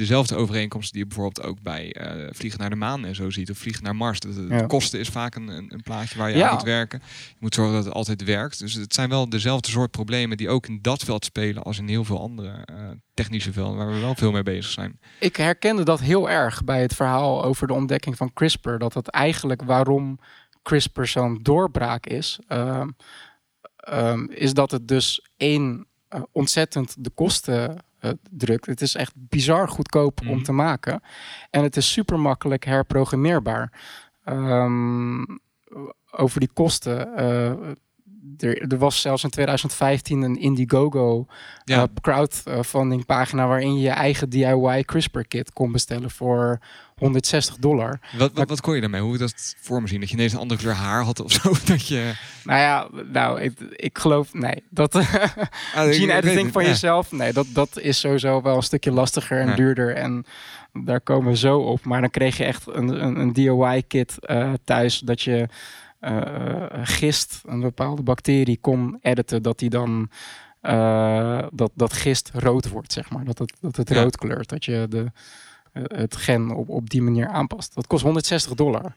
[0.00, 3.50] dezelfde overeenkomsten die je bijvoorbeeld ook bij eh, vliegen naar de maan en zo ziet.
[3.50, 4.20] Of vliegen naar Mars.
[4.20, 4.66] De, Ja.
[4.66, 6.48] kosten is vaak een, een, een plaatje waar je Ja.
[6.48, 7.02] aan moet werken.
[7.28, 8.58] Je moet zorgen dat het altijd werkt.
[8.58, 11.88] Dus het zijn wel dezelfde soort problemen die ook in dat veld spelen als in
[11.88, 12.74] heel veel andere eh,
[13.14, 15.00] technische velden waar we wel veel mee bezig zijn.
[15.20, 18.76] Ik herkende dat heel erg bij het verhaal over de ontdekking van CRISPR.
[18.76, 20.18] Dat het eigenlijk waarom
[20.62, 22.88] CRISPR zo'n doorbraak is, ehm,
[23.76, 28.66] ehm, is dat het dus één eh, ontzettend de kosten eh, drukt.
[28.66, 30.42] Het is echt bizar goedkoop om Mhm.
[30.42, 31.00] te maken.
[31.50, 33.72] En het is super makkelijk herprogrammeerbaar.
[34.24, 35.22] Ehm,
[36.10, 37.16] over die kosten.
[37.16, 37.50] eh,
[38.38, 41.26] er, er was zelfs in 2015 een Indiegogo
[41.64, 41.82] Ja.
[41.82, 46.58] eh, crowdfunding pagina waarin je je eigen DIY CRISPR kit kon bestellen voor
[47.00, 48.00] 160 dollar.
[48.18, 49.00] Wat, wat, wat kon je daarmee?
[49.00, 50.00] Hoe dat voor me zien?
[50.00, 51.52] Dat je ineens een andere kleur haar had of zo?
[51.66, 52.12] Dat je...
[52.44, 55.04] Nou ja, nou, ik, ik geloof, nee, dat Ah,
[55.74, 56.68] gene editing het, van ja.
[56.68, 59.54] jezelf, nee, dat, dat is sowieso wel een stukje lastiger en Ja.
[59.54, 60.24] duurder en
[60.84, 61.84] daar komen we zo op.
[61.84, 65.48] Maar dan kreeg je echt een, een, een DIY kit eh, thuis dat je
[66.00, 70.10] eh, gist, een bepaalde bacterie kon editen, dat die dan
[70.60, 73.24] eh, dat, dat gist rood wordt, zeg maar.
[73.24, 74.02] Dat het, dat het Ja.
[74.02, 74.48] rood kleurt.
[74.48, 75.12] Dat je de,
[75.84, 77.74] het gen op, op die manier aanpast.
[77.74, 78.94] Dat kost 160 dollar.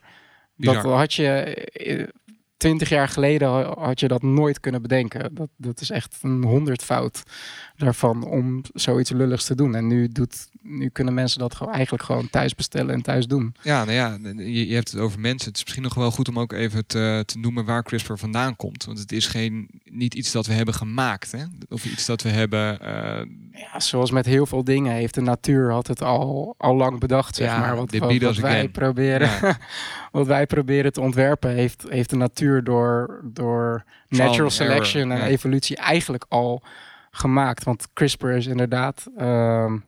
[0.56, 0.82] Bizar.
[0.82, 2.06] Dat had je eh,
[2.56, 5.34] twintig jaar geleden ha- had je dat nooit kunnen bedenken.
[5.34, 7.22] Dat, dat is echt een honderdvoud
[7.76, 9.74] daarvan om zoiets lulligs te doen.
[9.74, 13.54] En nu, doet, nu kunnen mensen dat gewoon eigenlijk gewoon thuis bestellen en thuis doen.
[13.62, 15.48] Ja, nou ja, je, je hebt het over mensen.
[15.48, 18.56] Het is misschien nog wel goed om ook even te, te noemen waar CRISPR vandaan
[18.56, 18.84] komt.
[18.84, 21.32] Want het is geen, niet iets dat we hebben gemaakt.
[21.32, 21.44] Hè?
[21.68, 22.80] Of iets dat we hebben...
[22.80, 23.26] eh,
[23.72, 27.34] Ja, zoals met heel veel dingen heeft de natuur had het al, al lang bedacht,
[27.36, 27.76] zeg Ja, maar.
[27.76, 29.58] Wat, wat, wij proberen, Ja.
[30.14, 35.76] wat wij proberen te ontwerpen, heeft, heeft de natuur door, door natural selection en evolutie
[35.76, 36.62] eigenlijk al
[37.10, 37.64] gemaakt.
[37.64, 39.78] Want CRISPR is inderdaad ehm,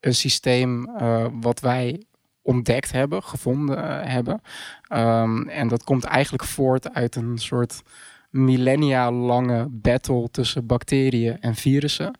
[0.00, 2.02] een systeem eh, wat wij
[2.42, 4.40] ontdekt hebben, gevonden eh, hebben.
[4.88, 7.82] Ehm, en dat komt eigenlijk voort uit een soort
[8.30, 12.18] millennia lange battle tussen bacteriën en virussen.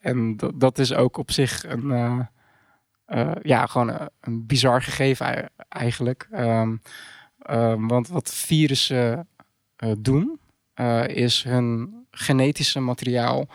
[0.00, 2.28] En dat, dat is ook op zich een,
[3.08, 6.28] eh, eh, ja, gewoon een, een bizar gegeven ei- eigenlijk.
[6.30, 6.76] Ehm,
[7.42, 9.28] ehm, want wat virussen
[9.76, 10.40] eh, doen,
[10.74, 13.48] eh, is hun genetische materiaal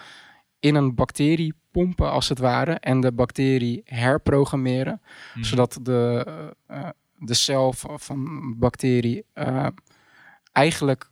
[0.59, 5.01] in een bacterie pompen als het ware en de bacterie herprogrammeren,
[5.33, 5.43] Mhm.
[5.43, 6.25] zodat de,
[6.67, 9.67] eh, eh, de cel van, een bacterie eh,
[10.51, 11.11] eigenlijk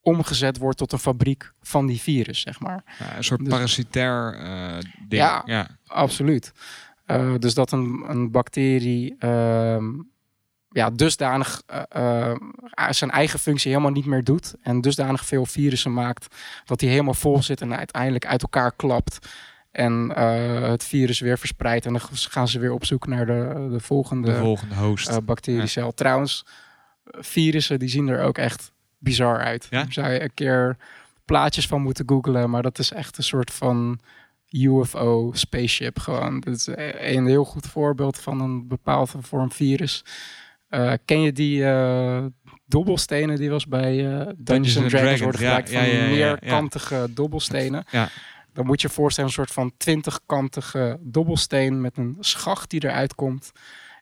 [0.00, 2.96] omgezet wordt tot een fabriek van die virus, zeg maar.
[2.98, 5.22] ja, een soort dus- parasitair eh ding.
[5.22, 5.42] Ja.
[5.46, 5.68] ja.
[5.86, 6.52] Absoluut.
[7.04, 9.84] Eh, dus dat een, een bacterie ehm,
[10.68, 14.54] ja, dusdanig eh, eh, zijn eigen functie helemaal niet meer doet.
[14.62, 19.28] En dusdanig veel virussen maakt dat die helemaal vol zit en uiteindelijk uit elkaar klapt.
[19.70, 20.10] En
[20.70, 21.86] het virus weer verspreidt.
[21.86, 25.24] En dan gaan ze weer op zoek naar de, de volgende De volgende host.
[25.24, 25.94] bacteriecel.
[25.94, 26.46] Trouwens,
[27.04, 29.66] virussen die zien er ook echt bizar uit.
[29.70, 29.82] Ja?
[29.82, 30.76] Daar zou je een keer
[31.24, 32.50] plaatjes van moeten googlen.
[32.50, 34.00] Maar dat is echt een soort van
[34.52, 36.40] UFO spaceship gewoon.
[36.40, 40.04] Dat is een heel goed voorbeeld van een bepaald vorm virus.
[40.68, 42.24] Eh, ken je die eh,
[42.66, 47.84] dobbelstenen die was bij eh Dungeons and Dragons worden gebruikt ja, van ja, meerkantige dobbelstenen.
[47.90, 48.08] Ja.
[48.52, 53.14] Dan moet je je voorstellen een soort van twintigkantige dobbelsteen met een schacht die eruit
[53.14, 53.52] komt.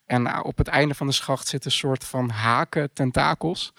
[0.07, 3.73] En op het einde van de schacht zit een soort van haken, tentakels.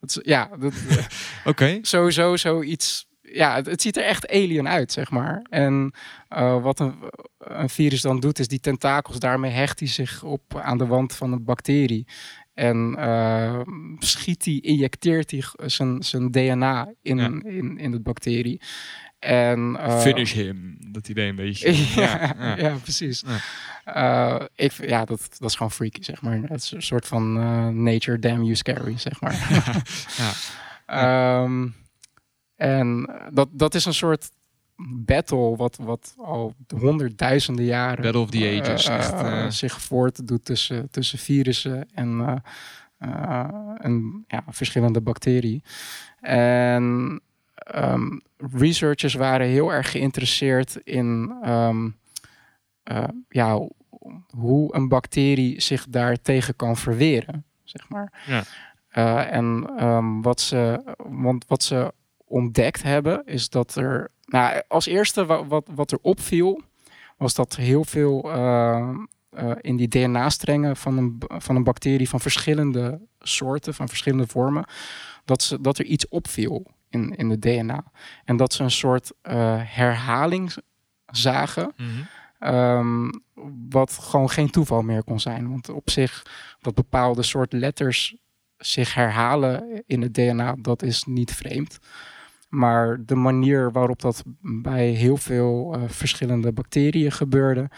[0.00, 0.72] Dat is, ja, dat,
[1.44, 1.78] Oké.
[1.82, 5.46] sowieso zoiets ja, het, het ziet er echt alien uit, zeg maar.
[5.50, 5.92] En
[6.28, 6.94] eh, wat een,
[7.38, 11.14] een virus dan doet, is die tentakels, daarmee hecht hij zich op aan de wand
[11.14, 12.06] van een bacterie.
[12.54, 13.60] En eh,
[13.98, 17.24] schiet hij, injecteert hij zijn, zijn DNA in, Ja.
[17.42, 18.60] in, in de bacterie.
[19.18, 20.76] En, eh, Finish him.
[20.90, 21.72] Dat idee een beetje.
[22.00, 22.56] ja, ja.
[22.56, 23.24] ja, precies.
[23.84, 24.48] Ja.
[24.54, 26.40] Ik, ja, dat, dat is gewoon freaky, zeg maar.
[26.42, 27.32] Het is een soort van
[27.82, 29.34] nature damn you scary, zeg maar.
[30.16, 30.32] Ja.
[30.86, 31.68] Ehm,
[32.62, 34.30] en dat, dat is een soort
[34.86, 39.50] battle wat, wat al honderdduizenden jaren Battle of the eh, Ages, eh, echt, eh.
[39.50, 42.36] zich voortdoet tussen, tussen virussen en, eh,
[42.98, 45.62] eh, en ja, verschillende bacteriën.
[46.20, 47.20] En
[47.54, 51.88] ehm, researchers waren heel erg geïnteresseerd in ehm,
[52.82, 53.68] eh, ja,
[54.36, 58.22] hoe een bacterie zich daartegen kan verweren, zeg maar.
[58.26, 58.42] Ja.
[58.88, 61.92] Eh, en ehm, wat, ze, want wat ze
[62.32, 64.10] ontdekt hebben, is dat er.
[64.24, 66.60] Nou, als eerste wa- wat, wat er opviel,
[67.16, 68.88] was dat heel veel eh,
[69.30, 74.64] eh, in die DNA-strengen van een, van een bacterie van verschillende soorten, van verschillende vormen,
[75.24, 77.84] dat, ze, dat er iets opviel in, in de DNA.
[78.24, 80.54] En dat ze een soort eh, herhaling
[81.06, 81.72] zagen.
[81.76, 81.88] Mhm.
[82.38, 83.10] Ehm,
[83.70, 85.50] wat gewoon geen toeval meer kon zijn.
[85.50, 86.22] Want op zich,
[86.60, 88.16] dat bepaalde soort letters
[88.56, 91.78] zich herhalen in het DNA, dat is niet vreemd.
[92.54, 97.70] Maar de manier waarop dat bij heel veel eh, verschillende bacteriën gebeurde,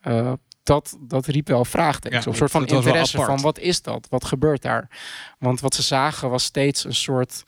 [0.00, 2.24] eh, dat, dat riep wel vraagtekens.
[2.24, 4.06] Ja, op een soort van interesse van wat is dat?
[4.10, 4.90] Wat gebeurt daar?
[5.38, 7.44] Want wat ze zagen was steeds een soort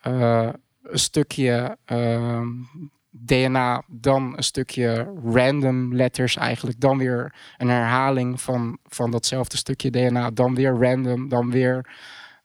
[0.00, 0.48] eh,
[0.82, 2.48] een stukje ehm,
[3.10, 9.90] DNA, dan een stukje random letters eigenlijk, dan weer een herhaling van, van datzelfde stukje
[9.90, 11.86] DNA, dan weer random, dan weer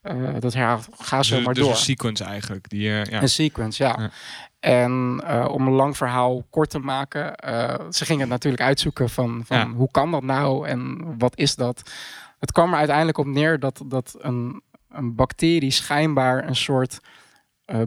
[0.05, 1.71] eh, dat herhaalt, ga zo Dus, maar dus door.
[1.71, 2.69] een sequence eigenlijk.
[2.69, 3.21] Die, eh, ja.
[3.21, 3.95] Een sequence, ja.
[3.99, 4.09] Ja.
[4.59, 7.33] En eh, om een lang verhaal kort te maken,
[7.93, 9.67] ze gingen het natuurlijk uitzoeken van, van Ja.
[9.69, 11.91] hoe kan dat nou en wat is dat?
[12.39, 16.99] Het kwam er uiteindelijk op neer dat, dat een, een bacterie schijnbaar een soort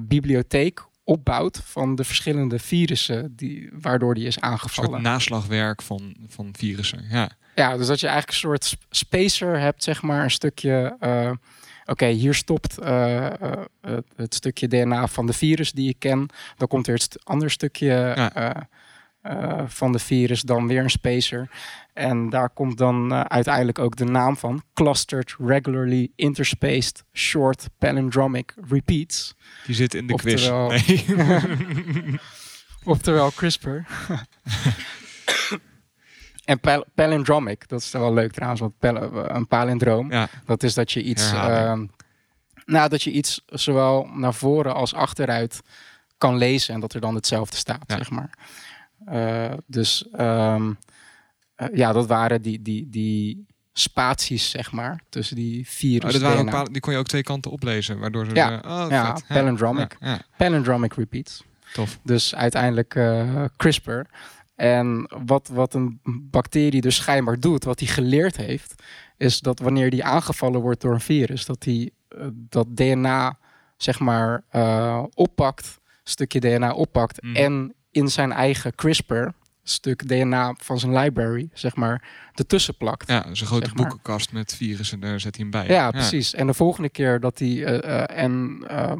[0.01, 5.03] bibliotheek opbouwt van de verschillende virussen die, waardoor die is Een soort aangevallen.
[5.03, 7.05] naslagwerk van, van virussen.
[7.11, 7.31] Ja.
[7.55, 10.97] Ja, dus dat je eigenlijk een soort sp- spacer hebt, zeg maar, een stukje.
[11.91, 13.53] Oké, hier stopt eh, eh,
[14.17, 16.29] het, stukje DNA van de virus die ik ken.
[16.57, 18.33] Dan komt er het ander stukje Ja.
[19.23, 21.51] eh, van de virus, dan weer een spacer.
[21.93, 29.35] En daar komt dan uiteindelijk ook de naam van: Clustered Regularly Interspaced Short Palindromic Repeats.
[29.67, 31.07] Die zit in de Oftewel- quiz.
[31.07, 32.19] Nee.
[32.85, 33.69] Oftewel CRISPR.
[36.49, 40.29] En pal- palindromic, dat is wel leuk trouwens, want pal- een palindroom, ja.
[40.47, 41.87] dat is dat je iets, ehm,
[42.65, 45.61] nou, dat je iets zowel naar voren als achteruit
[46.19, 47.97] kan lezen en dat er dan hetzelfde staat, Ja.
[47.97, 48.31] zeg maar.
[49.07, 50.73] Eh, dus ehm,
[51.55, 56.05] eh, ja, dat waren die, die, die spaties, zeg maar, tussen die virus.
[56.17, 57.99] Oh, dat waren die kon je ook twee kanten oplezen.
[57.99, 58.35] Waardoor ze...
[58.35, 58.63] Ja.
[58.67, 59.97] oh, Ja, palindromic.
[60.01, 61.45] Ja, Palindromic repeats.
[61.73, 61.99] tof.
[62.03, 64.01] Dus uiteindelijk eh, CRISPR.
[64.59, 68.83] En wat, wat een bacterie dus schijnbaar doet, wat hij geleerd heeft,
[69.17, 73.39] is dat wanneer die aangevallen wordt door een virus, dat hij eh, dat DNA
[73.77, 77.37] zeg maar eh, oppakt, stukje DNA oppakt Mhm.
[77.37, 79.29] en in zijn eigen CRISPR
[79.71, 83.09] stuk DNA van zijn library, zeg maar, ertussen plakt.
[83.09, 83.87] Ja, dus een grote Zeg maar.
[83.87, 85.75] boekenkast met virussen, daar zet hij hem bij.
[85.77, 86.35] Ja, precies.
[86.35, 87.65] En de volgende keer dat die.
[87.65, 88.93] eh, eh, en eh,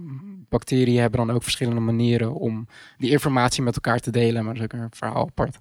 [0.49, 2.67] bacteriën hebben dan ook verschillende manieren om
[2.99, 4.45] die informatie met elkaar te delen.
[4.45, 5.57] Maar dat is ook een verhaal apart.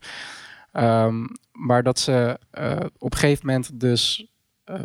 [0.72, 4.26] Ehm, maar dat ze eh, op een gegeven moment dus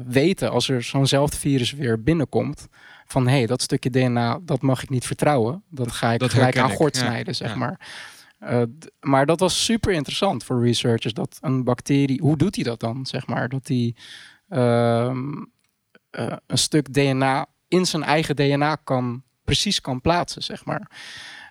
[0.06, 2.68] weten als er zo'nzelfde virus weer binnenkomt.
[3.06, 5.62] Van hé, hey, dat stukje DNA, dat mag ik niet vertrouwen.
[5.70, 7.02] Dat ga ik Dat gelijk aan gort ja.
[7.02, 7.80] snijden, zeg maar.
[8.78, 11.12] D- maar dat was super interessant voor researchers.
[11.14, 13.06] Dat een bacterie, hoe doet hij dat dan?
[13.06, 13.94] Zeg maar dat hij
[14.48, 15.32] ehm,
[16.10, 20.90] eh, een stuk DNA in zijn eigen DNA kan precies kan plaatsen, zeg maar.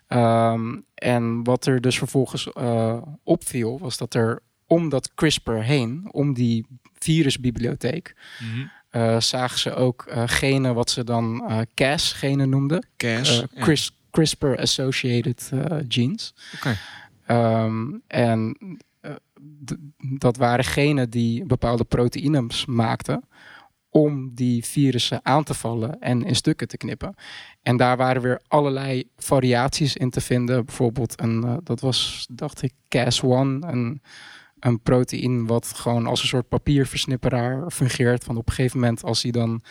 [0.07, 6.07] Ehm, en wat er dus vervolgens eh, opviel, was dat er om dat CRISPR heen,
[6.11, 8.65] om die virusbibliotheek, Mhm.
[8.89, 12.87] eh, zagen ze ook eh, genen wat ze dan eh Cas-genen noemden.
[12.97, 13.29] Cas.
[13.41, 13.63] Eh, ja.
[13.63, 16.33] CRIS- CRISPR-associated eh, genes.
[16.55, 16.77] Oké.
[17.25, 18.57] Ehm, en
[19.01, 19.15] eh,
[20.19, 23.23] dat waren genen die bepaalde proteïnes maakten
[23.89, 27.15] om die virussen aan te vallen en in stukken te knippen.
[27.61, 30.65] En daar waren weer allerlei variaties in te vinden.
[30.65, 34.01] Bijvoorbeeld een, eh, dat was, dacht ik, Cas1, een,
[34.59, 38.23] een proteïne wat gewoon als een soort papierversnipperaar fungeert.
[38.23, 39.63] Van op een gegeven moment als hij dan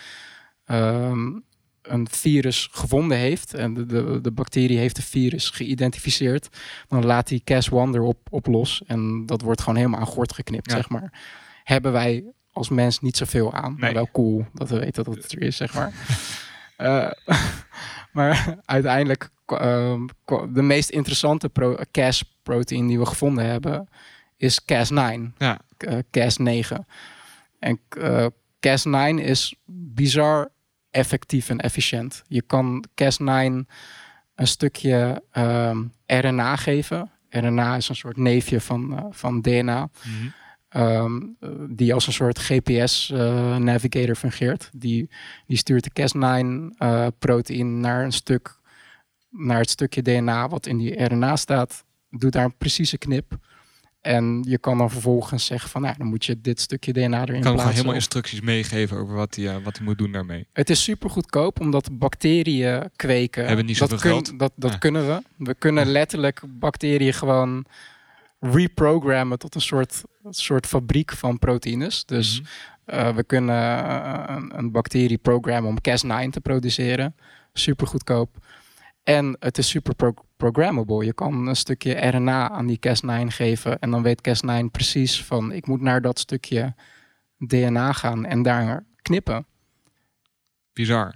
[0.65, 1.31] ehm,
[1.81, 6.49] een virus gevonden heeft en de, de, de bacterie heeft de virus geïdentificeerd,
[6.87, 10.69] dan laat die Cas1 erop op los en dat wordt gewoon helemaal aan gort geknipt,
[10.69, 10.75] Ja.
[10.75, 11.19] zeg maar.
[11.63, 15.31] Hebben wij als mens niet zoveel aan, maar wel cool dat we weten dat het
[15.31, 15.93] er is, zeg maar.
[16.77, 17.11] Eh,
[18.13, 20.05] maar uiteindelijk, ehm,
[20.53, 23.87] de meest interessante pro- Cas-protein die we gevonden hebben,
[24.37, 26.77] is Cas9 Ja, eh, Cas9.
[27.59, 28.25] En eh,
[28.59, 30.49] Cas9 is bizar
[30.91, 32.23] effectief en efficiënt.
[32.27, 33.65] Je kan Cas9
[34.35, 37.11] een stukje ehm, RNA geven.
[37.29, 39.89] RNA is een soort neefje van, eh, van DNA.
[40.03, 40.27] Mhm.
[40.69, 44.69] ehm, eh, die als een soort GPS-navigator fungeert.
[44.73, 45.09] Die,
[45.47, 48.59] die stuurt de Cas9-proteïn naar een stuk,
[49.29, 51.83] naar het stukje DNA wat in die RNA staat.
[52.09, 53.37] Doet daar een precieze knip.
[54.01, 57.11] En je kan dan vervolgens zeggen van, nou, dan moet je dit stukje DNA erin
[57.19, 57.73] Ik kan hem gewoon plaatsen.
[57.75, 60.45] helemaal instructies meegeven over wat hij, eh, wat hij moet doen daarmee.
[60.53, 63.45] Het is super goedkoop omdat bacteriën kweken.
[63.47, 64.39] Hebben niet dat zoveel geld.
[64.39, 64.77] Dat, dat Ja.
[64.77, 65.21] kunnen we.
[65.37, 67.65] We kunnen letterlijk bacteriën gewoon
[68.39, 72.05] reprogrammen tot een soort, soort fabriek van proteïnes.
[72.05, 72.49] Dus Mhm.
[72.99, 77.15] eh, we kunnen eh, een, een bacterie programmen om Cas9 te produceren.
[77.53, 78.40] Super goedkoop.
[79.15, 81.05] En het is super pro- programmable.
[81.05, 83.79] Je kan een stukje RNA aan die Cas9 geven.
[83.79, 86.75] En dan weet Cas9 precies van ik moet naar dat stukje
[87.37, 89.45] DNA gaan en daar knippen.
[90.73, 91.15] Bizar.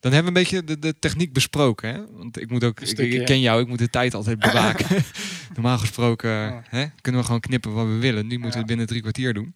[0.00, 1.94] Dan hebben we een beetje de, de techniek besproken.
[1.94, 2.12] Hè?
[2.12, 4.86] Want ik moet ook, ik, ik ken jou, ik moet de tijd altijd bewaken.
[5.54, 6.62] Normaal gesproken Ja.
[6.68, 8.26] hè, kunnen we gewoon knippen wat we willen.
[8.26, 9.54] Nu moeten we het binnen drie kwartier doen.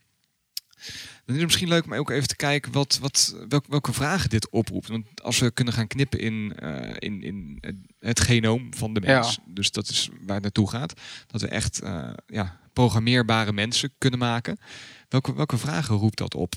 [1.24, 4.30] Dan is het misschien leuk om ook even te kijken wat, wat, welk- welke vragen
[4.30, 4.88] dit oproept.
[4.88, 7.62] Want als we kunnen gaan knippen in, eh, in, in
[7.98, 11.80] het, genoom van de mens, dus dat is waar het naartoe gaat, dat we echt
[11.80, 14.58] eh, ja, programmeerbare mensen kunnen maken.
[15.08, 16.52] Welke, welke vragen roept dat op?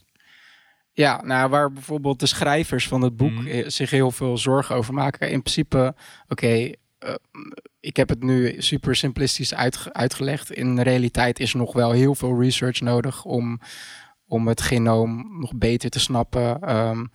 [0.91, 3.47] Ja, nou, waar bijvoorbeeld de schrijvers van het boek Mhm.
[3.47, 5.30] eh, zich heel veel zorgen over maken.
[5.32, 5.95] In principe,
[6.28, 6.71] oké,
[7.80, 10.51] ik heb het nu super simplistisch uitge- uitgelegd.
[10.51, 13.60] In de realiteit is nog wel heel veel research nodig om,
[14.27, 16.61] om het genoom nog beter te snappen.
[16.61, 17.05] ehm,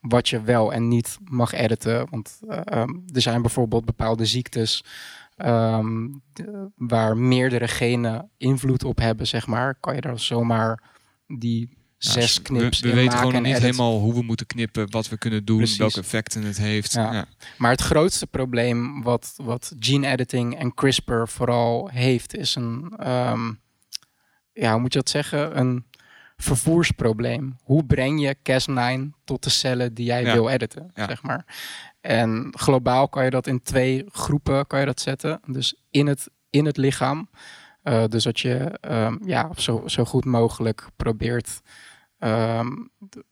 [0.00, 2.06] wat je wel en niet mag editen.
[2.10, 4.84] Want eh, ehm, er zijn bijvoorbeeld bepaalde ziektes
[5.36, 9.74] ehm, de- waar meerdere genen invloed op hebben, zeg maar.
[9.80, 10.82] Kan je daar zomaar
[11.26, 14.22] die Nou, zes dus knips we, we in weten maken gewoon niet helemaal hoe we
[14.22, 15.76] moeten knippen, wat we kunnen doen, Precies.
[15.78, 16.92] welke effecten het heeft.
[16.92, 17.12] Ja.
[17.12, 17.24] Ja.
[17.58, 22.92] Maar het grootste probleem wat, wat gene editing en CRISPR vooral heeft, is een,
[24.52, 25.58] ja, hoe moet je dat zeggen?
[25.58, 25.84] Een
[26.42, 27.56] vervoersprobleem.
[27.62, 30.32] Hoe breng je Cas9 tot de cellen die jij Ja.
[30.32, 31.04] wil editen, Ja.
[31.06, 31.44] zeg maar.
[32.00, 35.40] En globaal kan je dat in twee groepen kan je dat zetten.
[35.46, 37.30] Dus in het, in het lichaam.
[37.82, 41.60] Eh, dus dat je ehm, ja, zo, zo goed mogelijk probeert.
[42.18, 42.68] ehm,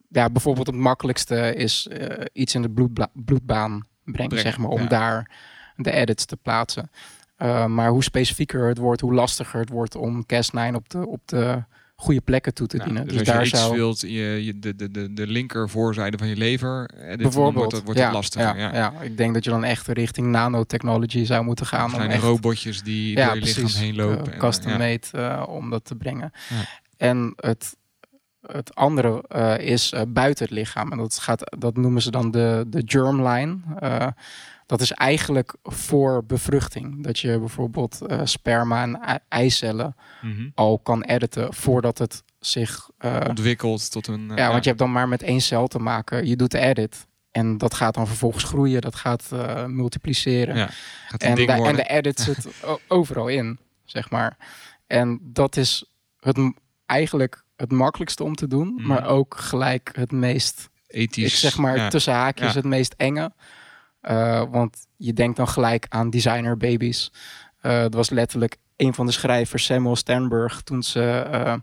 [0.09, 4.81] ja, bijvoorbeeld het makkelijkste is eh, iets in de bloedbla- bloedbaan brengen, zeg maar, om
[4.83, 4.87] ja.
[4.88, 5.31] daar
[5.77, 6.90] de edits te plaatsen.
[7.37, 11.21] Eh, maar hoe specifieker het wordt, hoe lastiger het wordt om Cas9 op de, op
[11.25, 11.64] de
[11.97, 13.05] goede plekken toe te Ja, dienen.
[13.09, 15.69] dus, Dus, als je daar iets zou wilt, je, je, de, de, de, de linker
[15.69, 18.59] voorzijde van je lever, eh, dit, bijvoorbeeld wordt, het, wordt ja, het lastiger.
[18.59, 21.85] Ja, Ja, ik denk dat je dan echt richting nanotechnology zou moeten gaan.
[21.85, 24.27] om Kleine echt, robotjes die ja, door je precies, lichaam heen lopen.
[24.27, 24.79] eh, en, custom ja.
[24.79, 26.31] made eh, om dat te brengen.
[26.97, 27.77] En het,
[28.47, 30.93] het andere eh, is eh, buiten het lichaam.
[30.93, 33.59] En dat, gaat, dat noemen ze dan de, de germline.
[34.67, 37.05] Dat is eigenlijk voor bevruchting.
[37.05, 40.49] Dat je bijvoorbeeld eh, sperma en ei- eicellen Mhm.
[40.55, 42.91] al kan editen voordat het zich...
[42.99, 44.31] eh, Ontwikkeld tot een...
[44.31, 46.27] eh, ja, want je hebt dan maar met één cel te maken.
[46.27, 47.07] Je doet de edit.
[47.31, 48.81] En dat gaat dan vervolgens groeien.
[48.81, 50.57] Dat gaat eh, multipliceren.
[50.57, 50.69] Ja,
[51.09, 52.47] gaat En ding de, en de edit zit
[52.89, 54.37] overal in, zeg maar.
[54.87, 55.85] En dat is
[56.21, 56.39] het,
[56.87, 58.87] eigenlijk het makkelijkste om te doen, Mhm.
[58.87, 61.33] maar ook gelijk het meest, Ethisch.
[61.33, 61.89] ik zeg maar ja.
[61.89, 62.57] tussen haakjes, Ja.
[62.57, 63.33] het meest enge.
[64.07, 67.12] Eh, want je denkt dan gelijk aan designer babies.
[67.61, 71.55] Eh dat was letterlijk een van de schrijvers, Samuel Sternberg, toen ze eh,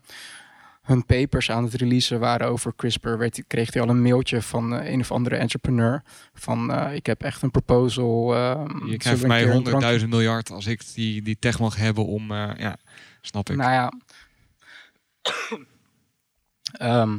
[0.81, 4.71] hun papers aan het releasen waren over CRISPR, werd, kreeg hij al een mailtje van
[4.71, 6.03] een of andere entrepreneur.
[6.33, 8.35] Van ik heb echt een proposal.
[8.35, 11.75] eh, Je krijgt mij keer een drankje 100.000 miljard als ik die, die tech mag
[11.75, 12.33] hebben om...
[12.33, 12.77] ja,
[13.21, 13.55] snap ik.
[13.55, 13.93] Nou ja.
[16.73, 17.17] Ehm,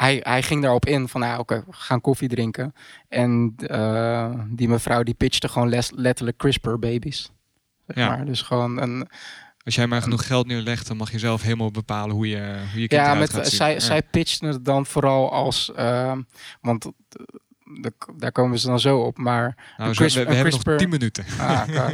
[0.00, 2.74] hij, hij ging daarop in van, nou, oké, we gaan koffie drinken.
[3.08, 7.30] En eh, die mevrouw die pitchte gewoon les- letterlijk CRISPR-babies.
[7.86, 8.08] Zeg Ja.
[8.08, 8.24] maar.
[8.24, 9.08] Dus gewoon een...
[9.64, 12.36] Als jij maar genoeg geld neerlegt, dan mag je zelf helemaal bepalen hoe je,
[12.72, 13.56] hoe je kind Ja, met, gaat zien.
[13.56, 13.80] zij, Ja.
[13.80, 15.72] zij pitchten het dan vooral als...
[15.74, 16.20] ehm,
[16.60, 16.90] want eh,
[17.82, 19.74] de- daar komen ze dan zo op, maar...
[19.76, 21.24] nou, zo, CRISPR we, we hebben nog CRISPR 10 minuten.
[21.38, 21.90] Ah, ja.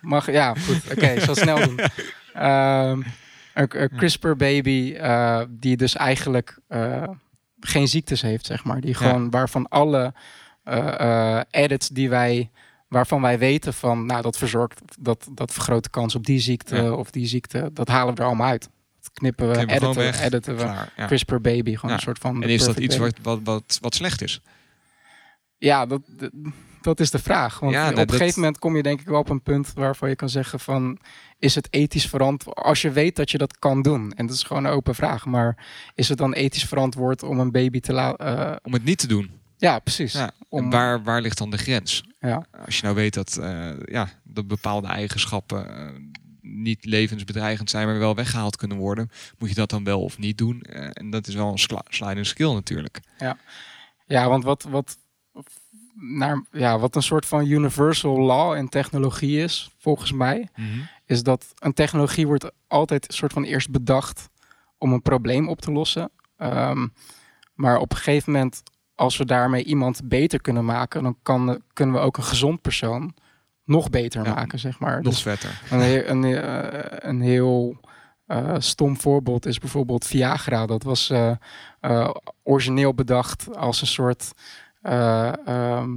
[0.00, 0.80] Mag, ja, goed.
[0.92, 1.78] Oké, ik zal snel doen.
[2.34, 3.02] Ehm,
[3.54, 6.58] een, CRISPR-baby, eh, die dus eigenlijk...
[6.68, 7.08] eh,
[7.60, 8.80] geen ziektes heeft, zeg maar.
[8.80, 10.14] Die gewoon waarvan alle
[10.64, 12.50] eh, edits die wij
[12.88, 16.76] waarvan wij weten van, nou, dat verzorgt, dat, dat vergroot de kans op die ziekte
[16.76, 16.92] Ja.
[16.92, 17.70] of die ziekte.
[17.72, 18.68] Dat halen we er allemaal uit.
[19.00, 20.62] Dat knippen we, Knippen we editen, editen we.
[20.62, 21.06] Klaar, ja.
[21.06, 22.42] CRISPR baby, gewoon een soort van.
[22.42, 23.12] En is dat iets baby.
[23.22, 24.40] wat, wat, wat, wat slecht is?
[25.58, 26.30] Ja, dat, dat-
[26.84, 27.58] dat is de vraag.
[27.58, 29.72] Want Ja, op dat- een gegeven moment kom je denk ik wel op een punt
[29.74, 30.98] waarvan je kan zeggen van...
[31.38, 34.12] is het ethisch verantwoord als je weet dat je dat kan doen?
[34.12, 35.24] En dat is gewoon een open vraag.
[35.26, 35.64] Maar
[35.94, 38.60] is het dan ethisch verantwoord om een baby te laten...
[38.64, 39.30] Om het niet te doen.
[39.56, 40.12] ja, precies.
[40.12, 40.30] Ja.
[40.48, 42.04] Om, En waar, waar ligt dan de grens?
[42.20, 45.86] ja, Als je nou weet dat, eh, ja, dat bepaalde eigenschappen eh,
[46.40, 50.38] niet levensbedreigend zijn, maar wel weggehaald kunnen worden, moet je dat dan wel of niet
[50.38, 50.60] doen?
[50.62, 53.00] Eh, en dat is wel een sliding skill natuurlijk.
[54.06, 54.98] ja, want wat, wat,
[56.02, 60.48] naar, ja, wat een soort van universal law in technologie is, volgens mij...
[61.06, 64.28] is dat een technologie wordt altijd een soort van eerst bedacht
[64.78, 66.10] om een probleem op te lossen.
[66.36, 66.86] Ehm,
[67.54, 68.62] maar op een gegeven moment,
[68.94, 73.14] als we daarmee iemand beter kunnen maken, dan kan, kunnen we ook een gezond persoon
[73.64, 75.02] nog beter Ja, maken, zeg maar.
[75.02, 75.60] Nog Dus vetter.
[75.70, 77.80] een, een, eh, een heel
[78.26, 80.66] eh, stom voorbeeld is bijvoorbeeld Viagra.
[80.66, 82.10] Dat was eh,
[82.42, 84.32] origineel bedacht als een soort
[84.82, 85.90] eh, ehm,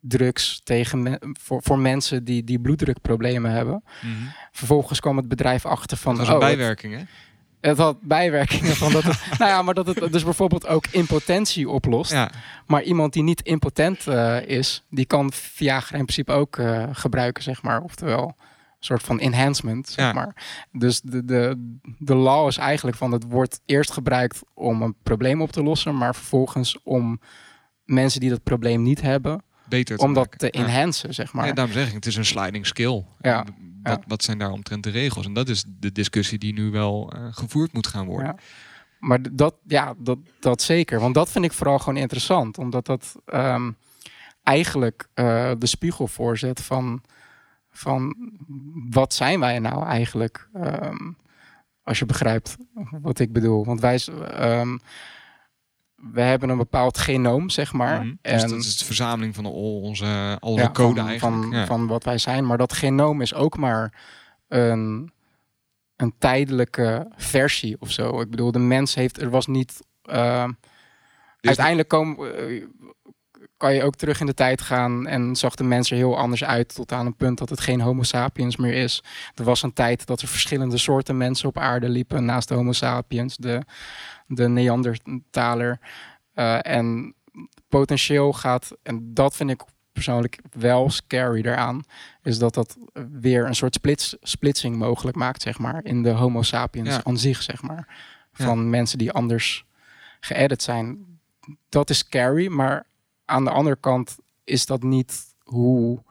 [0.00, 3.82] drugs tegen me- voor, voor mensen die, die bloeddrukproblemen hebben.
[4.02, 4.12] Mhm.
[4.52, 6.16] Vervolgens kwam het bedrijf achter van.
[6.16, 7.02] Dat was een oh, het- bijwerking, hè?
[7.60, 9.20] Het, had bijwerkingen van dat het.
[9.38, 12.12] nou ja, maar dat het dus bijvoorbeeld ook impotentie oplost.
[12.12, 12.30] Ja,
[12.66, 17.42] Maar iemand die niet impotent eh, is, die kan Viagra in principe ook eh, gebruiken,
[17.42, 17.80] zeg maar.
[17.82, 18.34] Oftewel, een
[18.78, 20.12] soort van enhancement, zeg Ja.
[20.12, 20.34] maar.
[20.72, 25.42] Dus de, de, de law is eigenlijk van het wordt eerst gebruikt om een probleem
[25.42, 27.20] op te lossen, maar vervolgens om
[27.84, 30.64] mensen die dat probleem niet hebben, beter te om dat te Ja.
[30.64, 31.46] enhancen, zeg maar.
[31.46, 33.04] Ja, daarom zeg ik, het is een sliding skill.
[33.20, 33.44] Ja,
[34.06, 35.26] Wat, zijn daar omtrent de regels?
[35.26, 38.36] En dat is de discussie die nu wel eh, gevoerd moet gaan worden.
[38.98, 41.00] Maar dat, ja, dat, dat zeker.
[41.00, 42.58] Want dat vind ik vooral gewoon interessant.
[42.58, 43.70] Omdat dat ehm,
[44.42, 47.02] eigenlijk eh, de spiegel voorzet van,
[47.70, 48.16] van
[48.90, 50.48] wat zijn wij nou eigenlijk?
[50.54, 51.10] Ehm,
[51.82, 52.56] als je begrijpt
[53.02, 53.64] wat ik bedoel.
[53.64, 54.78] Want wij, ehm,
[56.10, 57.98] we hebben een bepaald genoom, zeg maar.
[58.00, 58.14] Mhm.
[58.22, 61.42] Dus en, dat is de verzameling van al onze, al ja, code van, eigenlijk.
[61.42, 61.66] Van, ja.
[61.66, 62.46] van wat wij zijn.
[62.46, 63.92] Maar dat genoom is ook maar
[64.48, 65.12] een,
[65.96, 68.20] een tijdelijke versie of zo.
[68.20, 69.80] Ik bedoel, de mens heeft, er was niet.
[70.02, 70.48] eh,
[71.40, 72.64] uiteindelijk kom, eh,
[73.56, 76.44] kan je ook terug in de tijd gaan en zag de mens er heel anders
[76.44, 79.02] uit tot aan een punt dat het geen Homo sapiens meer is.
[79.34, 82.72] Er was een tijd dat er verschillende soorten mensen op aarde liepen naast de Homo
[82.72, 83.62] sapiens, de,
[84.34, 85.78] de Neandertaler.
[86.34, 87.14] Eh, en
[87.68, 89.62] potentieel gaat, en dat vind ik
[89.92, 91.82] persoonlijk wel scary daaraan,
[92.22, 92.76] is dat dat
[93.12, 97.00] weer een soort splits, splitsing mogelijk maakt, zeg maar, in de Homo sapiens Ja.
[97.04, 97.86] aan zich, zeg maar.
[98.34, 98.44] Ja.
[98.44, 99.64] Van mensen die anders
[100.20, 101.18] geëdit zijn.
[101.68, 102.86] Dat is scary, maar
[103.24, 106.02] aan de andere kant is dat niet hoe.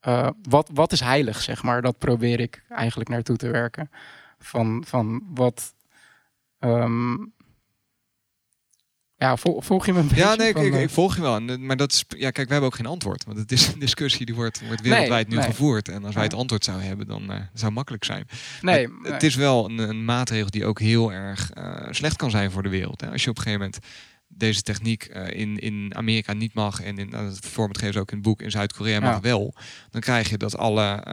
[0.00, 1.82] eh, wat, wat is heilig, zeg maar?
[1.82, 3.90] Dat probeer ik eigenlijk naartoe te werken.
[4.38, 5.74] Van, van wat.
[6.58, 7.16] ehm,
[9.20, 10.22] ja, vol- volg je me een beetje?
[10.22, 11.40] Ja, nee, ik, van, ik, eh, ik volg je wel.
[11.40, 13.24] Maar dat is, ja, kijk, we hebben ook geen antwoord.
[13.24, 15.44] Want het is een discussie die wordt, wordt wereldwijd nu nee.
[15.44, 15.88] gevoerd.
[15.88, 18.28] En als wij het antwoord zouden hebben, dan eh, zou het makkelijk zijn.
[18.60, 19.12] nee, het, nee.
[19.12, 22.62] het is wel een, een maatregel die ook heel erg eh, slecht kan zijn voor
[22.62, 23.00] de wereld.
[23.00, 23.10] Hè.
[23.10, 23.84] Als je op een gegeven moment
[24.28, 28.16] deze techniek in, in Amerika niet mag en in dat format geven ze ook in
[28.16, 29.20] het boek in Zuid-Korea mag Ja.
[29.20, 29.54] wel,
[29.90, 31.04] dan krijg je dat alle,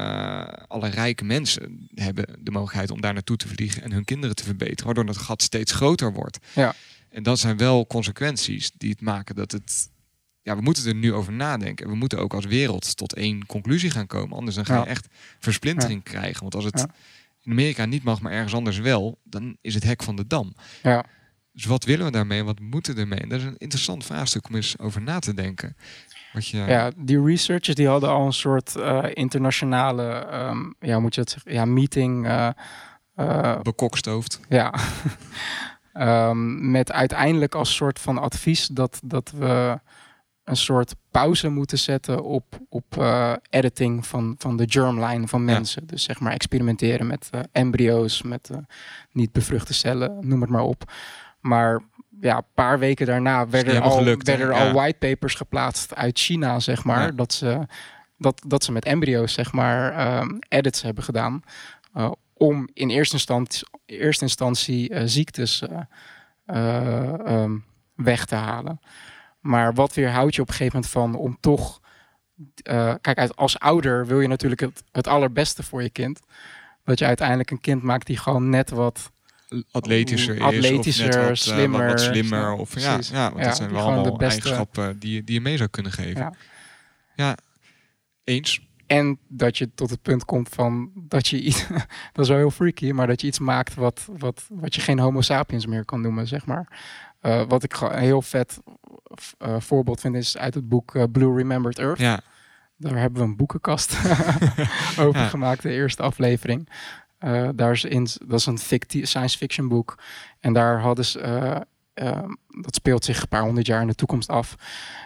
[0.68, 4.44] alle rijke mensen hebben de mogelijkheid om daar naartoe te vliegen en hun kinderen te
[4.44, 6.38] verbeteren, waardoor dat gat steeds groter wordt.
[6.54, 6.76] Ja.
[7.10, 9.90] En dat zijn wel consequenties die het maken dat het.
[10.42, 11.86] Ja, we moeten er nu over nadenken.
[11.86, 14.38] En we moeten ook als wereld tot één conclusie gaan komen.
[14.38, 14.86] Anders dan ga je Ja.
[14.88, 15.08] echt
[15.40, 16.42] versplintering krijgen.
[16.42, 16.88] Want als het Ja.
[17.44, 20.54] in Amerika niet mag, maar ergens anders wel, dan is het hek van de dam.
[20.84, 21.06] ja.
[21.52, 23.20] Dus wat willen we daarmee wat moeten we ermee?
[23.20, 25.76] En dat is een interessant vraagstuk om eens over na te denken.
[26.34, 31.16] Wat je, Ja, die researchers die hadden al een soort eh, internationale, ehm, ja, moet
[31.16, 31.54] je dat zeggen?
[31.54, 32.26] Ja, meeting.
[32.26, 32.50] eh,
[33.16, 34.40] eh, bekokstoofd.
[34.50, 34.74] ja.
[35.98, 39.80] Ehm, met uiteindelijk als soort van advies dat, dat we
[40.44, 45.46] een soort pauze moeten zetten op, op eh, editing van, van de germline van Ja.
[45.46, 45.88] mensen.
[45.88, 48.58] Dus zeg maar experimenteren met eh, embryo's, met eh,
[49.12, 50.92] niet bevruchte cellen, noem het maar op.
[51.40, 51.82] Maar
[52.22, 54.38] ja, een paar weken daarna werden er al, gelukt, hè?
[54.38, 57.06] werden er al whitepapers geplaatst uit China, zeg maar.
[57.06, 57.12] Ja.
[57.12, 57.66] Dat, ze,
[58.18, 61.44] dat, dat ze met embryo's, zeg maar, ehm, edits hebben gedaan.
[62.38, 65.80] Om in eerste instantie, eerste instantie eh, ziektes eh,
[66.46, 67.58] eh, ehm,
[67.96, 68.80] weg te halen.
[69.40, 71.80] Maar wat weerhoudt je op een gegeven moment van om toch...
[73.02, 76.20] kijk, uit- als ouder wil je natuurlijk het, het allerbeste voor je kind.
[76.84, 79.12] Dat je uiteindelijk een kind maakt die gewoon net wat
[79.72, 80.42] atletischer is.
[80.42, 82.52] Atletischer, of net wat, slimmer, wat, wat slimmer.
[82.54, 83.10] Of, ja, precies.
[83.12, 85.92] ja, want Ja, dat zijn wel allemaal eigenschappen die, je- die je mee zou kunnen
[85.92, 86.22] geven.
[86.22, 86.34] Ja.
[87.16, 87.38] Ja,
[88.24, 88.67] eens.
[88.88, 91.68] En dat je tot het punt komt van dat je iets,
[92.14, 95.00] dat is wel heel freaky, maar dat je iets maakt wat, wat, wat je geen
[95.00, 96.80] Homo sapiens meer kan noemen, zeg maar.
[97.20, 98.60] Eh, wat ik een heel vet
[99.38, 102.00] eh, voorbeeld vind, is uit het boek eh, Blue Remembered Earth.
[102.00, 102.20] Ja,
[102.78, 103.98] Daar hebben we een boekenkast
[105.00, 105.28] over Ja.
[105.28, 106.70] gemaakt, de eerste aflevering.
[107.56, 110.00] Daar is in, dat is een fictie, science fiction boek.
[110.40, 111.66] En daar hadden ze,
[112.62, 114.56] dat speelt zich een paar honderd jaar in de toekomst af.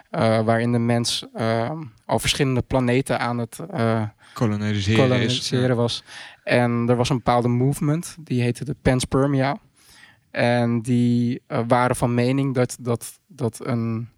[0.10, 1.72] eh, waarin de mens eh,
[2.06, 5.76] al verschillende planeten aan het eh, koloniseren, koloniseren is.
[5.76, 6.04] was.
[6.44, 9.58] En er was een bepaalde movement, die heette de Panspermia.
[10.32, 14.10] En die eh, waren van mening dat, dat, dat een,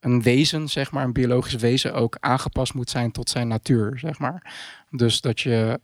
[0.00, 4.18] een wezen, zeg maar, een biologisch wezen ook aangepast moet zijn tot zijn natuur, zeg
[4.18, 4.54] maar.
[4.90, 5.80] Dus dat je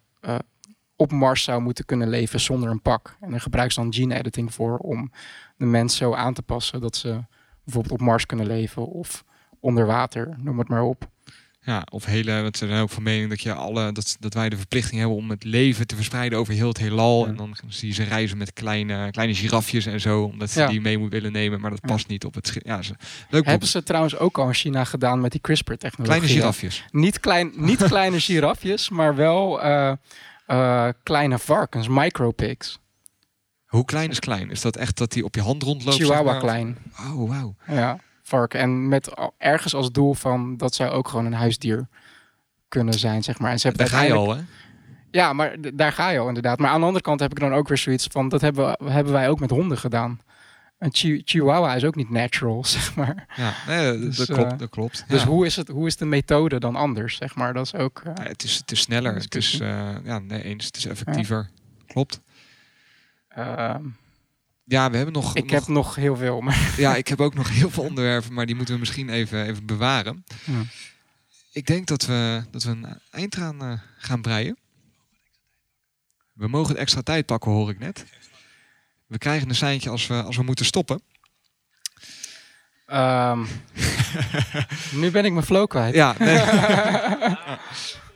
[1.01, 3.17] op Mars zou moeten kunnen leven zonder een pak.
[3.21, 5.13] En daar gebruiken ze dan gene editing voor om
[5.57, 7.25] de mens zo aan te passen dat ze
[7.65, 9.25] bijvoorbeeld op Mars kunnen leven of
[9.61, 11.09] onder water, noem het maar op.
[11.63, 14.49] Ja, of hele, want ze zijn ook van mening dat, je alle, dat, dat wij
[14.49, 17.23] de verplichting hebben om het leven te verspreiden over heel het heelal.
[17.25, 17.29] Ja.
[17.31, 20.69] En dan zie je ze reizen met kleine, kleine girafjes en zo, omdat ze Ja.
[20.69, 21.61] die mee moeten willen nemen.
[21.61, 21.89] Maar dat Ja.
[21.89, 22.65] past niet op het schip.
[22.67, 22.95] Ja, ze,
[23.31, 26.19] leuk Hebben ze trouwens ook al in China gedaan met die CRISPR-technologie.
[26.21, 26.85] Kleine girafjes.
[26.91, 29.93] Niet, klein, niet kleine girafjes, maar wel eh,
[30.51, 32.79] eh, kleine varkens, micropigs.
[33.67, 34.51] Hoe klein is klein?
[34.51, 35.97] Is dat echt dat die op je hand rondloopt?
[35.97, 36.41] zeg Chihuahua maar?
[36.41, 36.77] klein.
[37.01, 37.55] Oh, wauw.
[37.67, 38.61] Ja, varken.
[38.61, 41.89] En met ergens als doel van dat zou ook gewoon een huisdier
[42.69, 43.51] kunnen zijn, zeg maar.
[43.51, 44.41] En ze hebben Daar ga je al, hè?
[45.11, 46.59] Ja, maar daar ga je al inderdaad.
[46.59, 48.91] Maar aan de andere kant heb ik dan ook weer zoiets van, dat hebben, we,
[48.91, 50.21] hebben wij ook met honden gedaan.
[50.81, 53.27] Een chi- chihuahua is ook niet natural, zeg maar.
[53.37, 54.53] Ja, nee, dat, Dus, dat klopt.
[54.53, 55.05] eh, Dat klopt.
[55.09, 55.29] Dus Ja.
[55.29, 57.53] hoe, is het, hoe is de methode dan anders, zeg maar?
[57.55, 58.01] Dat is ook...
[58.05, 59.15] eh, Ja, het, is, het is sneller.
[59.15, 60.65] Het is, eh, ja, nee, eens.
[60.65, 61.51] Het is effectiever.
[61.87, 62.21] Klopt.
[63.29, 63.85] ehm,
[64.65, 65.37] Ja, we hebben nog.
[65.37, 66.73] ik nog- heb nog heel veel, maar...
[66.77, 69.67] Ja, ik heb ook nog heel veel onderwerpen, maar die moeten we misschien even, even
[69.67, 70.25] bewaren.
[70.45, 70.63] Ja.
[71.53, 74.57] Ik denk dat we, dat we een eind aan eh, gaan breien.
[76.33, 78.05] We mogen het extra tijd pakken, hoor ik net.
[79.11, 81.03] We krijgen een seintje als we, als we moeten stoppen.
[82.87, 83.45] Ehm,
[85.01, 85.95] nu ben ik mijn flow kwijt.
[85.95, 86.39] Ja, nee.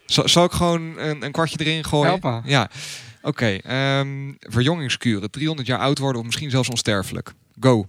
[0.06, 2.06] Zal, zal ik gewoon een, een kwartje erin gooien?
[2.06, 2.40] Help me.
[2.50, 2.70] Ja,
[3.22, 3.46] oké.
[3.46, 5.30] ehm, verjongingskuren.
[5.30, 7.32] 300 jaar oud worden of misschien zelfs onsterfelijk.
[7.60, 7.88] Go.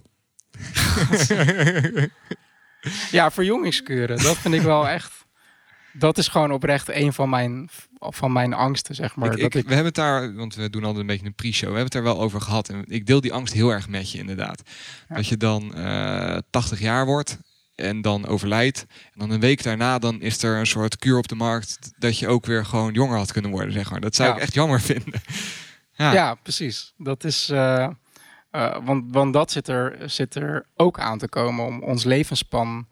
[3.10, 4.22] Ja, verjongingskuren.
[4.22, 5.25] Dat vind ik wel echt...
[5.98, 7.68] Dat is gewoon oprecht een van mijn,
[7.98, 9.32] van mijn angsten, zeg maar.
[9.32, 11.34] ik, dat ik- ik, We hebben het daar, want we doen altijd een beetje een
[11.34, 11.68] pre-show.
[11.70, 12.68] We hebben het er wel over gehad.
[12.68, 14.62] En ik deel die angst heel erg met je, inderdaad.
[15.08, 15.14] Ja.
[15.14, 17.38] Dat je dan eh 80 jaar wordt
[17.74, 18.86] en dan overlijdt.
[18.88, 22.18] En dan een week daarna dan is er een soort kuur op de markt dat
[22.18, 24.00] je ook weer gewoon jonger had kunnen worden, zeg maar.
[24.00, 24.34] Dat zou Ja.
[24.34, 25.20] ik echt jammer vinden.
[25.98, 26.34] Ja, ja.
[26.34, 26.92] precies.
[26.96, 27.48] Dat is...
[27.48, 27.88] eh,
[28.50, 32.88] eh, want, want dat zit er, zit er ook aan te komen om ons levensspan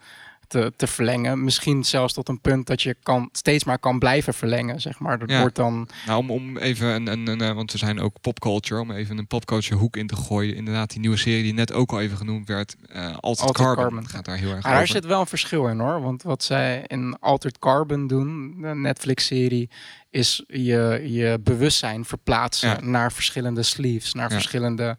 [0.49, 1.45] te, te verlengen.
[1.45, 5.19] Misschien zelfs tot een punt dat je kan, steeds maar kan blijven verlengen, zeg maar.
[5.19, 5.41] Dat Ja.
[5.41, 5.89] wordt dan...
[6.07, 9.19] Nou, om, om even een, een, een, eh, want we zijn ook popculture, om even
[9.19, 10.57] een popculture hoek in te gooien.
[10.57, 13.85] Inderdaad, die nieuwe serie die net ook al even genoemd werd, eh Altered, Altered Carbon,
[13.85, 14.09] Carbon.
[14.09, 14.95] gaat daar heel erg Maar daar over.
[14.95, 16.03] zit wel een verschil in hoor.
[16.03, 19.71] Want wat zij in Altered Carbon doen, de Netflix-serie,
[20.11, 22.81] is je, je bewustzijn verplaatsen Ja.
[22.81, 24.35] naar verschillende sleeves, naar Ja.
[24.35, 24.97] verschillende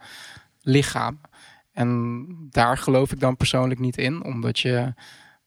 [0.62, 1.20] lichamen.
[1.74, 4.94] En daar geloof ik dan persoonlijk niet in, omdat je.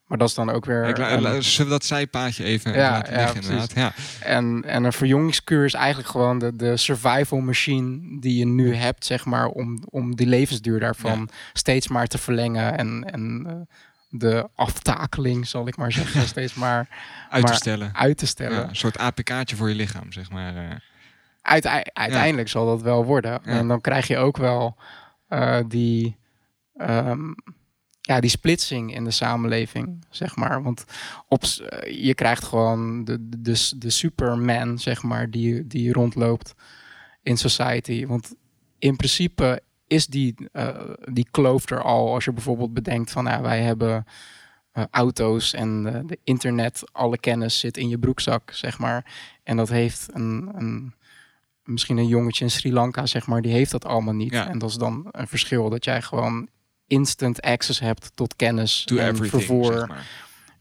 [0.08, 0.84] Maar dat is dan ook weer.
[0.84, 3.72] Ik een- zullen we dat zijpaadje even Ja, laten liggen, inderdaad?
[3.74, 3.92] Ja.
[4.20, 9.04] en, en een verjongingskuur is eigenlijk gewoon de, de survival machine die je nu hebt,
[9.04, 12.78] zeg maar, om, om die levensduur daarvan steeds maar te verlengen.
[12.78, 13.54] En, en eh,
[14.10, 16.88] de aftakeling, zal ik maar zeggen, steeds maar
[17.30, 17.90] Uit te Maar stellen.
[17.94, 18.68] uit te stellen.
[18.68, 20.56] Een soort APK'tje voor je lichaam, zeg maar.
[20.56, 20.62] eh.
[21.42, 23.44] Uitei- uiteindelijk zal dat wel worden.
[23.44, 24.76] En dan krijg je ook wel
[25.28, 26.16] eh, die,
[26.76, 27.32] ehm,
[28.08, 30.62] ja, die splitsing in de samenleving, zeg maar.
[30.62, 30.84] Want
[31.28, 36.54] op, eh, je krijgt gewoon de, de, de, superman, zeg maar, die, die rondloopt
[37.22, 38.06] in society.
[38.06, 38.34] Want
[38.78, 42.14] in principe is die, eh, die kloof er al.
[42.14, 44.04] Als je bijvoorbeeld bedenkt van, nou, wij hebben
[44.72, 49.12] eh, auto's en de internet, alle kennis zit in je broekzak, zeg maar.
[49.42, 50.94] En dat heeft een, een
[51.64, 54.32] misschien een jongetje in Sri Lanka, zeg maar, die heeft dat allemaal niet.
[54.32, 54.48] Ja.
[54.48, 56.48] En dat is dan een verschil dat jij gewoon
[56.88, 60.06] instant access hebt tot kennis To en vervoer zeg maar.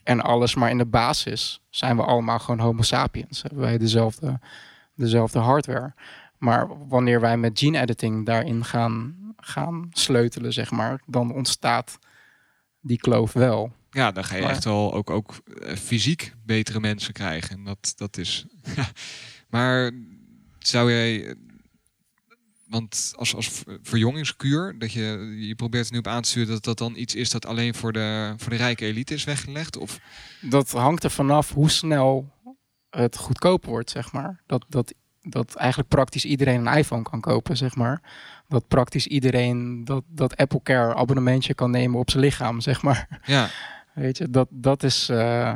[0.04, 0.56] en alles.
[0.56, 3.42] Maar in de basis zijn we allemaal gewoon homo sapiens.
[3.42, 4.40] Hebben wij dezelfde,
[4.96, 5.94] dezelfde hardware.
[6.38, 12.00] Maar wanneer wij met gene editing daarin gaan, gaan sleutelen, zeg maar, dan ontstaat
[12.82, 13.72] die kloof wel.
[13.92, 17.58] Ja, dan ga je Maar- echt wel ook, ook eh, fysiek betere mensen krijgen.
[17.58, 18.46] En dat, dat is...
[19.50, 19.92] Maar
[20.60, 21.36] zou jij...
[22.70, 26.54] want als, als ver- verjongingskuur, dat je, je probeert er nu op aan te sturen
[26.54, 29.78] dat dat dan iets is dat alleen voor de, voor de rijke elite is weggelegd?
[29.78, 30.00] Of,
[30.42, 32.34] Dat hangt er vanaf hoe snel
[32.90, 34.42] het goedkoop wordt, zeg maar.
[34.46, 38.02] Dat, dat, dat eigenlijk praktisch iedereen een iPhone kan kopen, zeg maar.
[38.48, 43.22] Dat praktisch iedereen dat, dat Apple Care abonnementje kan nemen op zijn lichaam, zeg maar.
[43.26, 43.50] ja,
[43.94, 45.10] Weet je, dat, dat is.
[45.10, 45.54] eh,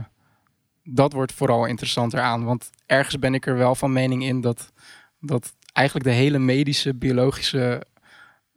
[0.84, 2.44] dat wordt vooral interessanter aan.
[2.44, 4.72] Want ergens ben ik er wel van mening in dat,
[5.20, 7.86] dat eigenlijk de hele medische, biologische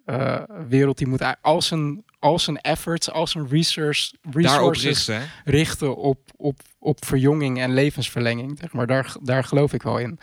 [0.05, 5.31] eh, wereld, die moet al zijn, al zijn efforts, al zijn research, resources richten.
[5.45, 8.59] richten op, op, op verjonging en levensverlenging.
[8.59, 10.19] Zeg maar daar, daar geloof ik wel in.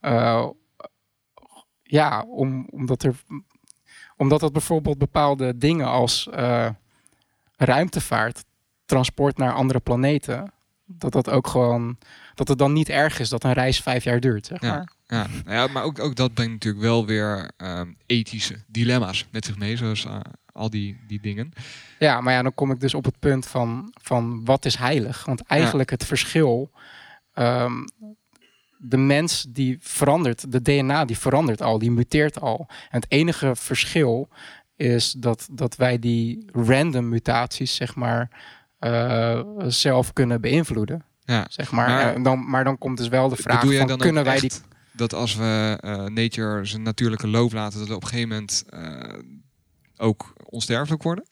[0.00, 0.46] Eh,
[1.82, 3.14] ja, om, omdat er
[4.20, 6.68] omdat dat bijvoorbeeld bepaalde dingen als eh,
[7.56, 8.44] ruimtevaart,
[8.84, 10.52] transport naar andere planeten,
[10.98, 11.98] dat dat ook gewoon
[12.34, 14.70] dat het dan niet erg is dat een reis vijf jaar duurt, zeg Ja.
[14.70, 14.92] maar.
[15.06, 19.44] Ja, nou ja, maar ook, ook dat brengt natuurlijk wel weer ehm, ethische dilemma's met
[19.44, 20.20] zich mee, zoals eh,
[20.52, 21.52] al die, die dingen.
[21.98, 25.24] Ja, maar ja, dan kom ik dus op het punt van, van wat is heilig?
[25.24, 26.70] Want eigenlijk het verschil,
[27.34, 27.72] ehm,
[28.78, 32.66] de mens die verandert, de DNA die verandert al, die muteert al.
[32.68, 34.28] En het enige verschil
[34.76, 38.30] is dat, dat wij die random mutaties, zeg maar,
[38.80, 41.04] eh, zelf kunnen beïnvloeden.
[41.24, 41.46] Ja.
[41.50, 41.88] Zeg maar.
[41.88, 44.50] Maar- En dan, maar dan komt dus wel de vraag van, dan kunnen wij die...
[44.92, 48.64] dat als we eh, nature zijn natuurlijke loop laten, dat we op een gegeven moment
[48.68, 49.18] eh,
[49.96, 51.24] ook onsterfelijk worden?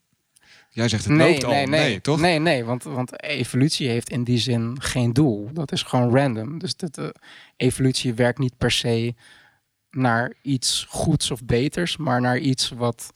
[0.71, 1.53] Jij zegt het loopt al.
[1.53, 2.21] nee, Nee, toch?
[2.21, 5.51] Nee, nee, want, want evolutie heeft in die zin geen doel.
[5.53, 6.59] Dat is gewoon random.
[6.59, 7.01] Dus dat,
[7.57, 9.15] evolutie werkt niet per se
[9.91, 13.11] naar iets goeds of beters, maar naar iets wat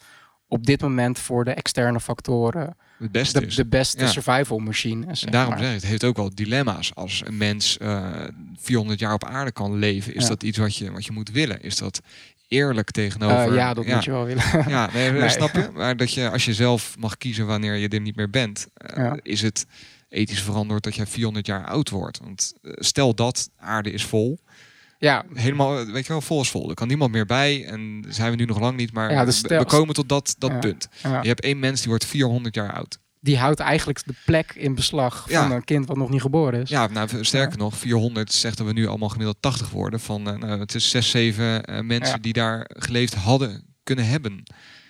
[0.48, 3.54] op dit moment voor de externe factoren Het beste de, is.
[3.54, 4.10] de beste Ja.
[4.10, 5.62] survival machine en daarom maar.
[5.62, 6.94] zeg ik, het heeft ook wel dilemma's.
[6.94, 8.10] Als een mens eh
[8.56, 10.28] 400 jaar op aarde kan leven, is Ja.
[10.28, 11.62] dat iets wat je, wat je moet willen?
[11.62, 12.00] Is dat
[12.48, 13.48] eerlijk tegenover...
[13.48, 14.42] Eh, ja, dat moet je wel willen.
[14.68, 15.28] Ja, nee, Nee.
[15.38, 15.70] snap je?
[15.74, 19.12] Maar dat je, als je zelf mag kiezen wanneer je er niet meer bent, eh,
[19.22, 19.66] is het
[20.08, 22.18] ethisch veranderd dat jij 400 jaar oud wordt.
[22.18, 24.38] Want eh, stel dat aarde is vol,
[25.08, 26.68] ja, helemaal, weet je wel, vol is vol.
[26.68, 29.40] Er kan niemand meer bij en zijn we nu nog lang niet, maar Ja, dus
[29.40, 30.58] we- stel- we komen tot dat, dat Ja.
[30.58, 30.88] punt.
[31.02, 31.22] ja.
[31.22, 32.98] Je hebt één mens die wordt 400 jaar oud.
[33.20, 36.68] die houdt eigenlijk de plek in beslag van een kind wat nog niet geboren is.
[36.68, 40.00] Ja, nou, sterker nog, 400 zegt dat we nu allemaal gemiddeld 80 worden.
[40.00, 44.42] Van, eh, nou, het is 6, 7 eh, mensen die daar geleefd hadden kunnen hebben.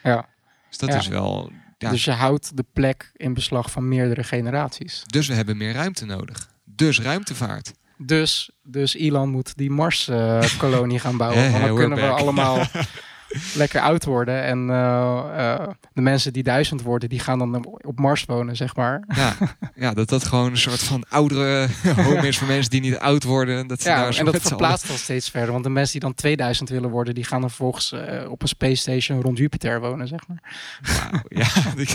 [0.03, 0.29] Ja.
[0.69, 1.53] Dus dat is wel...
[1.79, 1.91] Ja.
[1.91, 5.03] Dus je houdt de plek in beslag van meerdere generaties.
[5.07, 6.49] Dus we hebben meer ruimte nodig.
[6.65, 7.73] Dus ruimtevaart.
[7.97, 11.51] Dus, dus Elon moet die Mars-kolonie gaan bouwen.
[11.53, 12.59] Want dan kunnen we allemaal
[13.55, 14.43] lekker oud worden.
[14.43, 18.76] En eh, eh, de mensen die duizend worden, die gaan dan op Mars wonen, zeg
[18.76, 19.05] maar.
[19.14, 19.35] Ja,
[19.74, 21.66] ja dat dat gewoon een soort van oudere
[22.05, 23.66] home is voor mensen die niet oud worden.
[23.66, 25.53] Dat ze Ja, daar en dat verplaatst al steeds verder.
[25.53, 28.49] Want de mensen die dan 2000 willen worden, die gaan dan vervolgens eh, op een
[28.49, 30.43] space station rond Jupiter wonen, zeg maar.
[30.83, 31.91] Wauw, ja, dat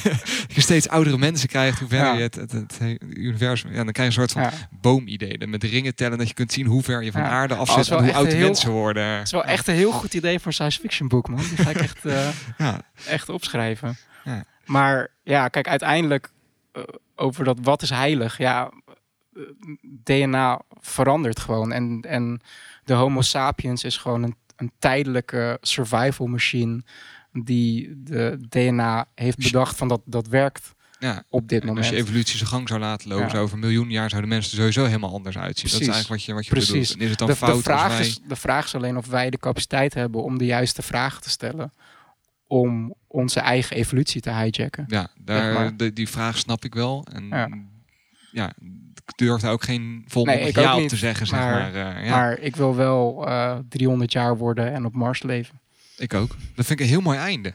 [0.48, 2.14] je, steeds oudere mensen krijgt, hoe Ja.
[2.14, 2.80] je het, het, het,
[3.10, 3.70] universum...
[3.74, 5.38] Ja, dan krijg je een soort van boomidee.
[5.38, 7.66] Dan Met ringen tellen dat je kunt zien hoe ver je van aarde Oh, af
[7.68, 9.04] dat zit is en hoe oud heel- mensen worden.
[9.06, 11.40] Het is wel echt een heel goed idee voor een science fiction boek, man.
[11.40, 13.98] Die ga ik echt, eh, Ja, echt opschrijven.
[14.24, 14.46] Ja.
[14.66, 16.32] Maar ja, kijk, uiteindelijk
[16.72, 16.84] eh,
[17.16, 18.38] over dat wat is heilig.
[18.38, 18.72] Ja,
[19.34, 19.42] eh,
[19.82, 21.72] DNA verandert gewoon.
[21.72, 22.42] En, en
[22.84, 26.84] de Homo sapiens is gewoon een, een tijdelijke survival machine
[27.32, 31.24] die de DNA heeft bedacht van dat dat werkt ja.
[31.30, 31.96] op dit En als moment.
[31.96, 33.40] je evolutie zijn gang zou laten lopen, Ja.
[33.40, 35.72] over een miljoen jaar zouden mensen er sowieso helemaal anders uitzien.
[35.72, 36.72] Dat is eigenlijk wat je, wat je Precies.
[36.72, 36.94] bedoelt.
[36.96, 38.08] En is het dan de, de, fout als vraag wij...
[38.08, 41.30] is, de vraag is alleen of wij de capaciteit hebben om de juiste vragen te
[41.30, 41.74] stellen
[42.48, 44.86] om onze eigen evolutie te hijacken.
[44.88, 45.78] Ja, daar, maar.
[45.78, 47.06] de, die vraag snap ik wel.
[47.14, 47.50] En ja,
[48.32, 48.54] Ja.
[48.96, 51.96] ik durf daar ook geen volmondig Nee, ja op te zeggen, zeg maar- maar.
[51.96, 55.60] eh, ja, Maar ik wil wel eh 300 jaar worden en op Mars leven.
[55.98, 56.30] ik ook.
[56.56, 57.54] Dat vind ik een heel mooi einde.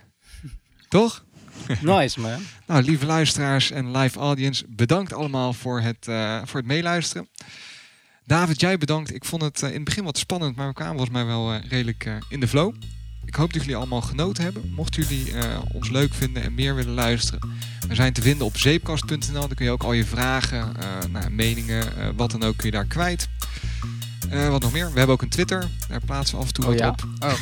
[0.88, 1.24] Toch?
[1.80, 2.40] Nice man.
[2.66, 7.28] Nou, lieve luisteraars en live audience, bedankt allemaal voor het, eh, voor het meeluisteren.
[8.26, 9.14] David, jij bedankt.
[9.14, 11.52] Ik vond het eh, in het begin wat spannend, maar we kwamen volgens mij wel
[11.52, 12.74] eh, redelijk in de flow.
[13.24, 14.72] Ik hoop dat jullie allemaal genoten hebben.
[14.74, 15.32] Mochten jullie
[15.72, 17.40] ons leuk vinden en meer willen luisteren,
[17.88, 19.18] we zijn te vinden op zeepkast.nl.
[19.32, 20.72] Daar kun je ook al je vragen,
[21.10, 23.28] nou, meningen, wat dan ook, kun je daar kwijt.
[24.50, 24.92] Wat nog meer?
[24.92, 25.68] We hebben ook een Twitter.
[25.88, 26.88] Daar plaatsen we af en toe Oh wat ja?
[26.88, 27.04] op.
[27.18, 27.34] Oh.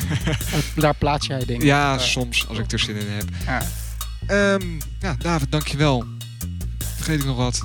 [0.83, 1.65] Daar plaats jij dingen.
[1.65, 3.29] Ja, Eh, soms als ik er zin in heb.
[3.45, 3.61] ja.
[4.31, 6.03] Ehm, ja, David, dankjewel.
[6.95, 7.61] Vergeet ik nog wat?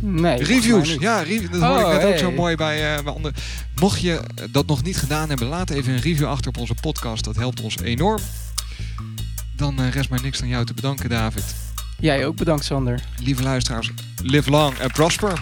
[0.00, 0.44] Nee.
[0.44, 0.96] Reviews.
[1.00, 3.36] Ja, re- dat hoor ik Oh, net ook zo mooi bij, eh bij anderen.
[3.80, 7.24] Mocht je dat nog niet gedaan hebben, laat even een review achter op onze podcast.
[7.24, 8.20] Dat helpt ons enorm.
[9.56, 11.44] Dan eh, rest mij niks dan jou te bedanken, David.
[11.98, 13.00] Jij ook bedankt, Sander.
[13.22, 13.90] Lieve luisteraars,
[14.22, 15.32] live long and prosper.